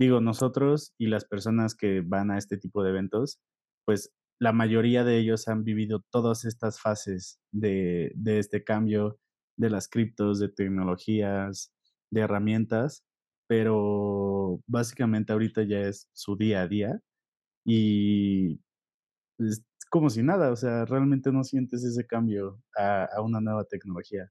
digo, 0.03 0.21
nosotros 0.21 0.95
y 0.99 1.07
las 1.09 1.25
personas 1.25 1.75
que 1.75 2.03
van 2.03 2.31
a 2.31 2.39
este 2.39 2.59
tipo 2.59 2.83
de 2.83 2.91
eventos, 2.91 3.41
pues 3.87 4.13
la 4.41 4.53
mayoría 4.53 5.05
de 5.05 5.19
ellos 5.19 5.49
han 5.49 5.65
vivido 5.65 6.05
todas 6.11 6.45
estas 6.45 6.81
fases 6.81 7.41
de, 7.53 8.13
de 8.17 8.39
este 8.39 8.65
cambio 8.65 9.19
de 9.57 9.71
las 9.71 9.89
criptos, 9.89 10.41
de 10.41 10.49
tecnologías, 10.49 11.73
de 12.11 12.21
herramientas, 12.23 13.05
pero 13.49 14.61
básicamente 14.67 15.33
ahorita 15.33 15.63
ya 15.65 15.81
es 15.81 16.09
su 16.13 16.37
día 16.37 16.63
a 16.63 16.69
día 16.69 17.01
y 17.67 18.61
es 19.39 19.65
como 19.91 20.11
si 20.11 20.23
nada, 20.23 20.53
o 20.53 20.57
sea, 20.57 20.85
realmente 20.87 21.33
no 21.33 21.45
sientes 21.45 21.85
ese 21.85 22.07
cambio 22.07 22.63
a, 22.77 23.05
a 23.05 23.23
una 23.23 23.41
nueva 23.41 23.65
tecnología. 23.65 24.31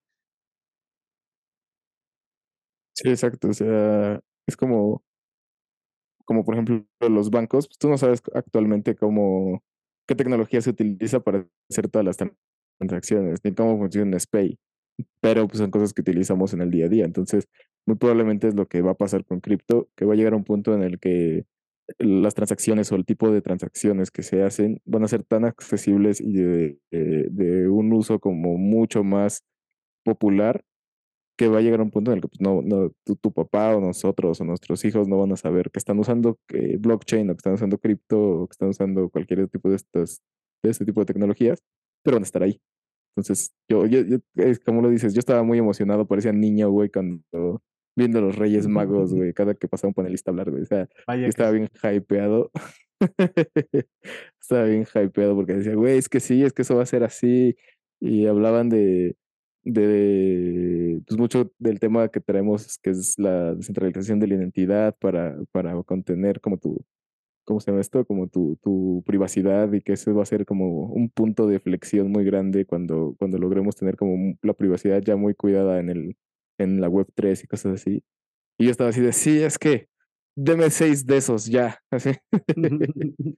Sí, 2.95 3.10
exacto. 3.10 3.49
O 3.49 3.53
sea, 3.53 4.19
es 4.47 4.57
como, 4.57 5.03
como 6.25 6.43
por 6.45 6.55
ejemplo 6.55 6.86
los 7.01 7.29
bancos, 7.31 7.67
pues 7.67 7.77
tú 7.77 7.89
no 7.89 7.97
sabes 7.97 8.21
actualmente 8.34 8.95
cómo, 8.95 9.63
qué 10.07 10.15
tecnología 10.15 10.62
se 10.62 10.71
utiliza 10.71 11.19
para 11.21 11.47
hacer 11.69 11.89
todas 11.89 12.05
las 12.05 12.17
tran- 12.19 12.36
transacciones, 12.79 13.39
ni 13.43 13.53
cómo 13.53 13.77
funciona 13.77 14.17
SPAY, 14.19 14.57
pero 15.21 15.47
pues 15.47 15.60
son 15.60 15.71
cosas 15.71 15.93
que 15.93 16.01
utilizamos 16.01 16.53
en 16.53 16.62
el 16.62 16.71
día 16.71 16.86
a 16.86 16.89
día. 16.89 17.05
Entonces, 17.05 17.47
muy 17.86 17.97
probablemente 17.97 18.47
es 18.47 18.55
lo 18.55 18.67
que 18.67 18.81
va 18.81 18.91
a 18.91 18.95
pasar 18.95 19.25
con 19.25 19.39
cripto, 19.41 19.89
que 19.95 20.05
va 20.05 20.13
a 20.13 20.17
llegar 20.17 20.34
a 20.34 20.38
un 20.38 20.43
punto 20.43 20.73
en 20.75 20.84
el 20.84 20.99
que 20.99 21.45
las 21.99 22.36
transacciones 22.36 22.91
o 22.91 22.95
el 22.95 23.05
tipo 23.05 23.31
de 23.31 23.41
transacciones 23.41 24.12
que 24.12 24.23
se 24.23 24.43
hacen 24.43 24.81
van 24.86 25.03
a 25.03 25.07
ser 25.07 25.23
tan 25.23 25.45
accesibles 25.45 26.21
y 26.21 26.34
de, 26.34 26.79
de 26.91 27.69
un 27.69 27.91
uso 27.93 28.19
como 28.19 28.57
mucho 28.57 29.03
más 29.03 29.43
popular 30.03 30.63
que 31.41 31.47
va 31.47 31.58
a 31.58 31.62
llegar 31.62 31.80
a 31.80 31.84
un 31.84 31.89
punto 31.89 32.12
en 32.12 32.17
el 32.17 32.21
que 32.21 32.27
pues, 32.27 32.39
no, 32.39 32.62
no, 32.62 32.91
tu, 33.04 33.15
tu 33.15 33.32
papá 33.34 33.75
o 33.75 33.82
nosotros 33.82 34.39
o 34.39 34.43
nuestros 34.45 34.86
hijos 34.86 35.08
no 35.08 35.17
van 35.17 35.32
a 35.32 35.38
saber 35.38 35.71
que 35.71 35.80
están 35.80 35.97
usando 35.97 36.38
eh, 36.54 36.77
blockchain 36.80 37.32
o 37.32 37.34
que 37.34 37.38
están 37.38 37.54
usando 37.54 37.80
cripto 37.80 38.19
o 38.41 38.47
que 38.47 38.51
están 38.51 38.69
usando 38.69 39.10
cualquier 39.10 39.47
tipo 39.47 39.67
de 39.67 39.75
estas, 39.77 40.21
de 40.63 40.69
este 40.69 40.86
tipo 40.86 41.01
de 41.01 41.06
tecnologías, 41.08 41.63
pero 42.04 42.17
van 42.17 42.21
a 42.21 42.25
estar 42.25 42.43
ahí. 42.43 42.60
Entonces, 43.17 43.56
yo, 43.67 43.88
yo, 43.88 44.01
yo- 44.01 44.19
es 44.36 44.60
como 44.60 44.84
lo 44.84 44.89
dices, 44.91 45.15
yo 45.15 45.19
estaba 45.19 45.41
muy 45.41 45.58
emocionado, 45.58 46.06
parecía 46.06 46.32
niño, 46.32 46.69
güey, 46.69 46.89
cuando 46.91 47.63
viendo 47.97 48.21
los 48.21 48.36
Reyes 48.36 48.67
Magos, 48.67 49.12
güey, 49.15 49.34
cada 49.34 49.56
que 49.56 49.67
pasaba 49.67 49.89
un 49.89 49.95
panelista 49.95 50.30
a 50.30 50.34
hablar, 50.34 50.51
güey. 50.51 50.62
O 50.62 50.67
sea, 50.67 50.88
Vaya 51.08 51.21
yo 51.21 51.25
que 51.25 51.30
estaba 51.30 51.49
bien 51.49 51.69
hypeado. 51.84 52.51
estaba 54.39 54.65
bien 54.65 54.86
hypeado 54.93 55.36
porque 55.36 55.54
decía, 55.54 55.73
güey, 55.73 55.97
es 55.97 56.08
que 56.08 56.19
sí, 56.19 56.43
es 56.43 56.54
que 56.54 56.62
eso 56.62 56.75
va 56.75 56.84
a 56.84 56.86
ser 56.86 57.04
así. 57.04 57.56
Y 57.99 58.27
hablaban 58.27 58.69
de, 58.69 59.15
de 59.63 61.02
pues 61.08 61.19
mucho 61.19 61.52
del 61.60 61.80
tema 61.80 62.10
que 62.10 62.19
traemos, 62.19 62.78
que 62.80 62.91
es 62.91 63.17
la 63.19 63.56
descentralización 63.56 64.19
de 64.19 64.28
la 64.28 64.36
identidad 64.36 64.95
para, 65.00 65.38
para 65.52 65.82
contener 65.84 66.41
como 66.41 66.58
tu, 66.58 66.84
¿cómo 67.43 67.60
se 67.60 67.71
llama 67.71 67.82
esto? 67.82 68.06
Como 68.06 68.28
tu, 68.28 68.58
tu 68.62 69.04
privacidad 69.06 69.71
y 69.74 69.82
que 69.82 69.93
eso 69.93 70.13
va 70.15 70.24
a 70.24 70.26
ser 70.26 70.45
como 70.45 70.88
un 70.88 71.10
punto 71.10 71.47
de 71.47 71.60
flexión 71.60 72.12
muy 72.12 72.24
grande 72.24 72.65
cuando, 72.65 73.15
cuando 73.19 73.38
logremos 73.38 73.76
tener 73.76 73.97
como 73.97 74.36
la 74.41 74.54
privacidad 74.54 75.02
ya 75.02 75.15
muy 75.15 75.36
cuidada 75.36 75.80
en 75.80 75.89
el, 75.89 76.17
en 76.58 76.82
la 76.82 76.89
web 76.89 77.08
3 77.15 77.43
y 77.43 77.47
cosas 77.47 77.74
así. 77.82 78.04
Y 78.58 78.65
yo 78.65 78.71
estaba 78.71 78.89
así 78.91 79.02
de, 79.02 79.13
sí, 79.13 79.41
es 79.41 79.58
que 79.58 79.88
deme 80.36 80.69
seis 80.69 81.06
de 81.06 81.17
esos 81.17 81.45
ya. 81.45 81.80
Así. 81.91 82.12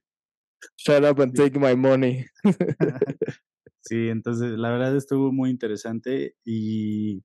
Shut 0.76 1.04
up 1.04 1.20
and 1.20 1.34
take 1.34 1.58
my 1.58 1.74
money. 1.74 2.26
Sí, 3.86 4.08
entonces 4.08 4.52
la 4.58 4.70
verdad 4.70 4.96
estuvo 4.96 5.30
muy 5.32 5.50
interesante 5.50 6.36
y 6.44 7.22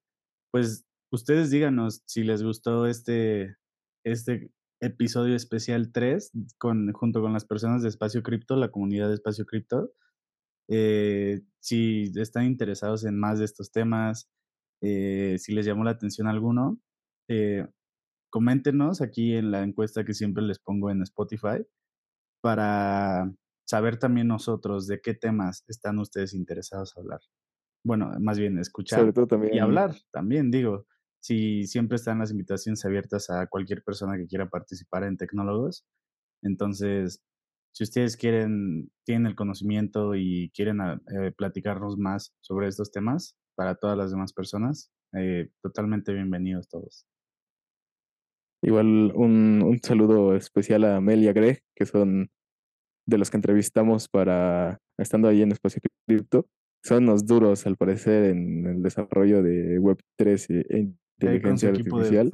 pues 0.52 0.86
ustedes 1.12 1.52
díganos 1.52 2.04
si 2.06 2.24
les 2.24 2.44
gustó 2.44 2.86
este, 2.86 3.56
este 4.06 4.52
episodio 4.82 5.36
especial 5.36 5.92
3 5.94 6.32
con, 6.58 6.92
junto 6.94 7.22
con 7.22 7.34
las 7.34 7.46
personas 7.46 7.82
de 7.82 7.90
Espacio 7.90 8.24
Cripto, 8.24 8.56
la 8.58 8.72
comunidad 8.72 9.08
de 9.08 9.16
Espacio 9.16 9.46
Cripto. 9.46 9.94
Eh, 10.70 11.42
si 11.60 12.12
están 12.16 12.46
interesados 12.46 13.06
en 13.06 13.18
más 13.18 13.40
de 13.40 13.46
estos 13.46 13.72
temas, 13.72 14.30
eh, 14.82 15.38
si 15.40 15.54
les 15.54 15.66
llamó 15.66 15.84
la 15.86 15.92
atención 15.92 16.28
alguno, 16.28 16.80
eh, 17.30 17.68
coméntenos 18.32 19.02
aquí 19.02 19.36
en 19.36 19.52
la 19.52 19.64
encuesta 19.64 20.06
que 20.06 20.14
siempre 20.14 20.44
les 20.44 20.60
pongo 20.60 20.92
en 20.92 21.04
Spotify 21.04 21.66
para 22.42 23.32
saber 23.70 23.98
también 23.98 24.28
nosotros 24.28 24.88
de 24.88 25.00
qué 25.00 25.14
temas 25.14 25.64
están 25.68 26.00
ustedes 26.00 26.34
interesados 26.34 26.98
a 26.98 27.02
hablar. 27.02 27.20
Bueno, 27.84 28.12
más 28.20 28.40
bien 28.40 28.58
escuchar 28.58 29.02
Sobre 29.02 29.14
todo 29.14 29.28
también. 29.28 29.54
y 29.54 29.60
hablar 29.60 29.94
también, 30.12 30.50
digo, 30.50 30.88
si 31.22 31.68
siempre 31.68 31.98
están 31.98 32.18
las 32.18 32.32
invitaciones 32.32 32.84
abiertas 32.84 33.30
a 33.30 33.46
cualquier 33.46 33.84
persona 33.84 34.18
que 34.18 34.26
quiera 34.26 34.50
participar 34.50 35.04
en 35.04 35.18
Tecnólogos. 35.18 35.86
Entonces, 36.42 37.22
si 37.72 37.84
ustedes 37.84 38.18
quieren, 38.18 38.92
tienen 39.06 39.28
el 39.28 39.36
conocimiento 39.36 40.16
y 40.16 40.50
quieren 40.56 40.82
ah, 40.82 41.00
eh, 41.14 41.32
platicarnos 41.38 41.96
más 42.00 42.34
sobre 42.42 42.70
estos 42.70 42.92
temas 42.92 43.38
para 43.54 43.76
todas 43.76 43.96
las 43.96 44.10
demás 44.10 44.34
personas, 44.34 44.92
eh, 45.14 45.52
totalmente 45.62 46.12
bienvenidos 46.12 46.68
todos. 46.70 47.06
Igual 48.64 49.12
un, 49.14 49.62
un 49.64 49.80
saludo 49.84 50.36
especial 50.36 50.86
a 50.86 51.00
Mel 51.00 51.22
y 51.22 51.28
a 51.28 51.34
Greg, 51.34 51.64
que 51.76 51.86
son 51.86 52.32
de 53.10 53.18
los 53.18 53.30
que 53.30 53.38
entrevistamos 53.38 54.08
para 54.08 54.80
estando 54.98 55.28
ahí 55.28 55.42
en 55.42 55.52
Espacio 55.52 55.82
Cripto. 56.08 56.46
son 56.84 57.06
los 57.06 57.26
duros, 57.26 57.66
al 57.66 57.76
parecer, 57.76 58.26
en 58.26 58.66
el 58.66 58.82
desarrollo 58.82 59.42
de 59.44 59.80
Web3 59.80 60.66
e 60.70 60.78
inteligencia 60.80 61.70
equipo 61.70 61.98
de 61.98 62.04
artificial. 62.04 62.26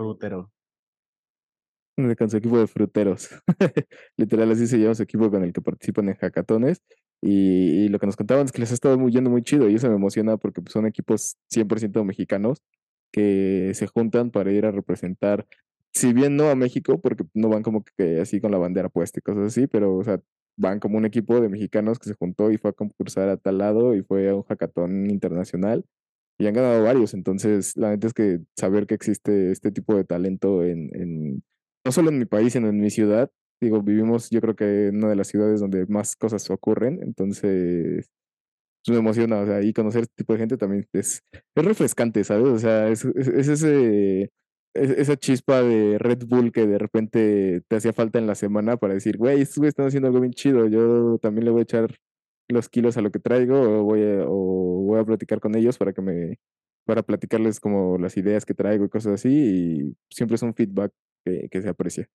de- 1.98 2.16
con 2.18 2.30
su 2.30 2.38
equipo 2.38 2.60
de 2.60 2.68
fruteros. 2.68 3.30
Literal, 4.18 4.52
así 4.52 4.68
se 4.68 4.78
llama 4.78 4.96
su 4.96 5.04
equipo 5.04 5.32
con 5.32 5.44
el 5.44 5.54
que 5.54 5.62
participan 5.62 6.10
en 6.10 6.16
hackatones. 6.16 6.82
Y, 7.24 7.86
y 7.86 7.88
lo 7.90 7.98
que 8.00 8.06
nos 8.06 8.18
contaban 8.18 8.46
es 8.46 8.52
que 8.52 8.60
les 8.60 8.72
ha 8.72 8.74
estado 8.76 8.98
muy 9.00 9.12
yendo 9.12 9.30
muy 9.30 9.42
chido 9.42 9.70
y 9.70 9.76
eso 9.76 9.88
me 9.90 9.96
emociona 9.96 10.38
porque 10.38 10.62
pues, 10.62 10.74
son 10.74 10.86
equipos 10.86 11.38
100% 11.50 12.04
mexicanos 12.04 12.62
que 13.12 13.72
se 13.74 13.88
juntan 13.88 14.30
para 14.30 14.52
ir 14.52 14.66
a 14.66 14.72
representar, 14.72 15.48
si 15.94 16.12
bien 16.12 16.36
no 16.36 16.50
a 16.50 16.56
México, 16.56 17.00
porque 17.00 17.24
no 17.34 17.48
van 17.48 17.64
como 17.64 17.84
que 17.98 18.20
así 18.20 18.42
con 18.42 18.52
la 18.52 18.58
bandera 18.58 18.90
puesta 18.90 19.20
y 19.20 19.22
cosas 19.24 19.46
así, 19.46 19.66
pero 19.68 19.96
o 19.96 20.04
sea, 20.04 20.20
van 20.58 20.80
como 20.80 20.98
un 20.98 21.06
equipo 21.06 21.40
de 21.42 21.50
mexicanos 21.50 22.00
que 22.00 22.10
se 22.10 22.16
juntó 22.16 22.52
y 22.52 22.58
fue 22.58 22.72
a 22.72 22.74
concursar 22.74 23.30
a 23.30 23.38
tal 23.38 23.58
lado 23.60 23.96
y 23.96 24.04
fue 24.04 24.30
a 24.30 24.36
un 24.36 24.44
hackatón 24.44 25.10
internacional 25.10 25.86
y 26.40 26.48
han 26.48 26.54
ganado 26.54 26.84
varios. 26.84 27.14
Entonces, 27.14 27.76
la 27.78 27.90
neta 27.92 28.08
es 28.08 28.14
que 28.14 28.40
saber 28.58 28.88
que 28.88 28.96
existe 28.96 29.52
este 29.52 29.72
tipo 29.72 29.96
de 29.96 30.04
talento 30.06 30.64
en, 30.64 30.90
en 30.96 31.44
no 31.86 31.92
solo 31.92 32.10
en 32.10 32.20
mi 32.20 32.26
país, 32.26 32.54
sino 32.54 32.68
en 32.70 32.80
mi 32.80 32.90
ciudad. 32.90 33.32
Digo, 33.62 33.82
vivimos, 33.82 34.30
yo 34.30 34.42
creo 34.42 34.56
que 34.56 34.88
en 34.88 34.98
una 34.98 35.10
de 35.10 35.16
las 35.16 35.28
ciudades 35.30 35.62
donde 35.62 35.86
más 35.88 36.16
cosas 36.16 36.50
ocurren, 36.52 37.00
entonces 37.02 38.10
pues, 38.86 38.94
me 38.96 39.00
emociona, 39.00 39.40
o 39.42 39.46
sea, 39.46 39.62
y 39.62 39.74
conocer 39.74 40.04
este 40.04 40.16
tipo 40.18 40.34
de 40.34 40.40
gente 40.40 40.58
también 40.58 40.88
es, 40.94 41.22
es 41.56 41.66
refrescante, 41.66 42.24
¿sabes? 42.24 42.46
O 42.48 42.60
sea, 42.60 42.88
es, 42.90 43.06
es, 43.06 43.28
es 43.28 43.48
ese, 43.50 44.22
es- 44.24 44.30
esa 44.76 45.16
chispa 45.16 45.62
de 45.62 45.98
Red 45.98 46.26
Bull 46.28 46.52
que 46.52 46.68
de 46.68 46.78
repente 46.78 47.62
te 47.68 47.76
hacía 47.78 47.94
falta 47.94 48.20
en 48.20 48.28
la 48.28 48.36
semana 48.36 48.78
para 48.78 48.94
decir, 48.94 49.18
güey, 49.18 49.42
estos 49.42 49.58
güeyes 49.58 49.72
están 49.72 49.88
haciendo 49.88 50.08
algo 50.08 50.20
bien 50.20 50.34
chido, 50.34 50.68
yo 50.68 51.18
también 51.20 51.46
le 51.46 51.52
voy 51.52 51.62
a 51.62 51.64
echar 51.64 51.96
los 52.50 52.70
kilos 52.70 52.98
a 52.98 53.02
lo 53.02 53.12
que 53.12 53.20
traigo 53.20 53.60
o 53.60 53.84
voy 53.84 54.04
a, 54.04 54.26
o 54.28 54.84
voy 54.84 55.00
a 55.00 55.06
platicar 55.06 55.40
con 55.40 55.56
ellos 55.56 55.78
para 55.78 55.94
que 55.94 56.02
me, 56.02 56.40
para 56.86 57.04
platicarles 57.04 57.60
como 57.60 57.98
las 57.98 58.18
ideas 58.18 58.46
que 58.46 58.54
traigo 58.54 58.86
y 58.86 58.90
cosas 58.90 59.14
así, 59.14 59.30
y 59.30 59.98
siempre 60.10 60.36
es 60.36 60.42
un 60.42 60.54
feedback 60.54 60.92
que, 61.26 61.48
que 61.50 61.62
se 61.62 61.70
aprecia. 61.70 62.08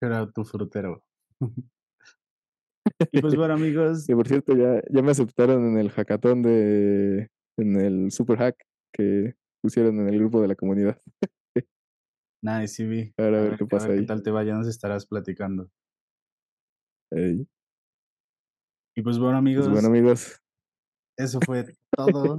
Era 0.00 0.30
tu 0.30 0.44
frutero. 0.44 1.04
y 3.12 3.20
pues 3.20 3.34
bueno, 3.34 3.54
amigos, 3.54 4.06
Que 4.06 4.14
por 4.14 4.28
cierto, 4.28 4.56
ya, 4.56 4.80
ya 4.88 5.02
me 5.02 5.10
aceptaron 5.10 5.66
en 5.66 5.78
el 5.78 5.90
hackathon 5.90 6.42
de, 6.42 7.28
en 7.58 7.76
el 7.76 8.10
super 8.10 8.38
hack 8.38 8.56
que 8.92 9.34
pusieron 9.62 9.98
en 10.00 10.08
el 10.08 10.18
grupo 10.18 10.42
de 10.42 10.48
la 10.48 10.54
comunidad. 10.54 11.00
nada, 12.42 12.66
sí 12.66 12.84
vi. 12.84 13.14
A 13.16 13.22
ver, 13.22 13.34
a 13.34 13.40
ver 13.42 13.56
qué 13.56 13.66
pasa 13.66 13.86
qué 13.86 13.94
ahí. 13.94 14.06
tal 14.06 14.22
te 14.22 14.30
va, 14.30 14.42
ya 14.44 14.54
nos 14.54 14.68
estarás 14.68 15.06
platicando. 15.06 15.70
Y 18.94 19.02
pues 19.02 19.18
bueno, 19.18 19.34
Pues 19.34 19.38
amigos, 19.38 19.68
bueno, 19.70 19.88
amigos, 19.88 20.42
eso 21.18 21.40
fue 21.46 21.64
todo 21.96 22.38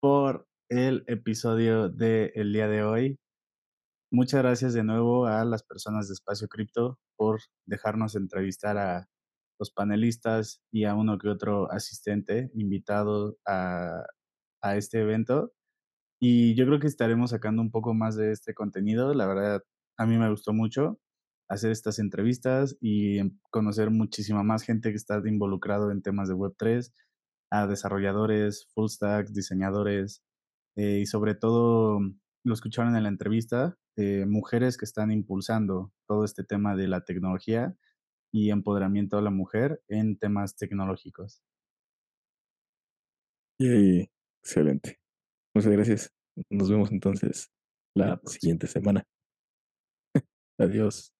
por 0.00 0.46
el 0.70 1.04
episodio 1.06 1.88
del 1.88 2.52
día 2.52 2.68
de 2.68 2.82
hoy. 2.82 3.18
Muchas 4.12 4.42
gracias 4.42 4.74
de 4.74 4.84
nuevo 4.84 5.26
a 5.26 5.44
las 5.44 5.62
personas 5.62 6.08
de 6.08 6.14
Espacio 6.14 6.48
Cripto 6.48 6.98
por 7.16 7.40
dejarnos 7.66 8.14
entrevistar 8.14 8.76
a 8.78 9.08
los 9.58 9.70
panelistas 9.70 10.62
y 10.72 10.84
a 10.84 10.94
uno 10.94 11.18
que 11.18 11.28
otro 11.28 11.70
asistente 11.70 12.50
invitado 12.54 13.38
a, 13.46 14.04
a 14.62 14.76
este 14.76 15.00
evento. 15.00 15.52
Y 16.24 16.54
yo 16.54 16.66
creo 16.66 16.78
que 16.78 16.86
estaremos 16.86 17.30
sacando 17.30 17.62
un 17.62 17.72
poco 17.72 17.94
más 17.94 18.14
de 18.14 18.30
este 18.30 18.54
contenido. 18.54 19.12
La 19.12 19.26
verdad, 19.26 19.64
a 19.98 20.06
mí 20.06 20.16
me 20.18 20.30
gustó 20.30 20.52
mucho 20.52 21.00
hacer 21.48 21.72
estas 21.72 21.98
entrevistas 21.98 22.76
y 22.80 23.18
conocer 23.50 23.90
muchísima 23.90 24.44
más 24.44 24.62
gente 24.62 24.90
que 24.90 24.96
está 24.96 25.20
involucrado 25.26 25.90
en 25.90 26.00
temas 26.00 26.28
de 26.28 26.36
Web3, 26.36 26.92
a 27.50 27.66
desarrolladores, 27.66 28.68
full 28.72 28.88
stacks, 28.88 29.34
diseñadores 29.34 30.22
eh, 30.76 31.00
y 31.00 31.06
sobre 31.06 31.34
todo, 31.34 31.98
lo 32.44 32.54
escucharon 32.54 32.94
en 32.96 33.02
la 33.02 33.08
entrevista, 33.08 33.76
eh, 33.96 34.24
mujeres 34.24 34.78
que 34.78 34.84
están 34.84 35.10
impulsando 35.10 35.92
todo 36.06 36.24
este 36.24 36.44
tema 36.44 36.76
de 36.76 36.86
la 36.86 37.04
tecnología 37.04 37.74
y 38.32 38.50
empoderamiento 38.50 39.18
a 39.18 39.22
la 39.22 39.30
mujer 39.30 39.82
en 39.88 40.18
temas 40.18 40.56
tecnológicos. 40.56 41.42
Yay. 43.58 44.10
excelente. 44.42 45.01
Muchas 45.54 45.72
gracias. 45.72 46.10
Nos 46.50 46.70
vemos 46.70 46.90
entonces 46.90 47.50
la 47.94 48.20
siguiente 48.26 48.66
semana. 48.66 49.04
Adiós. 50.58 51.12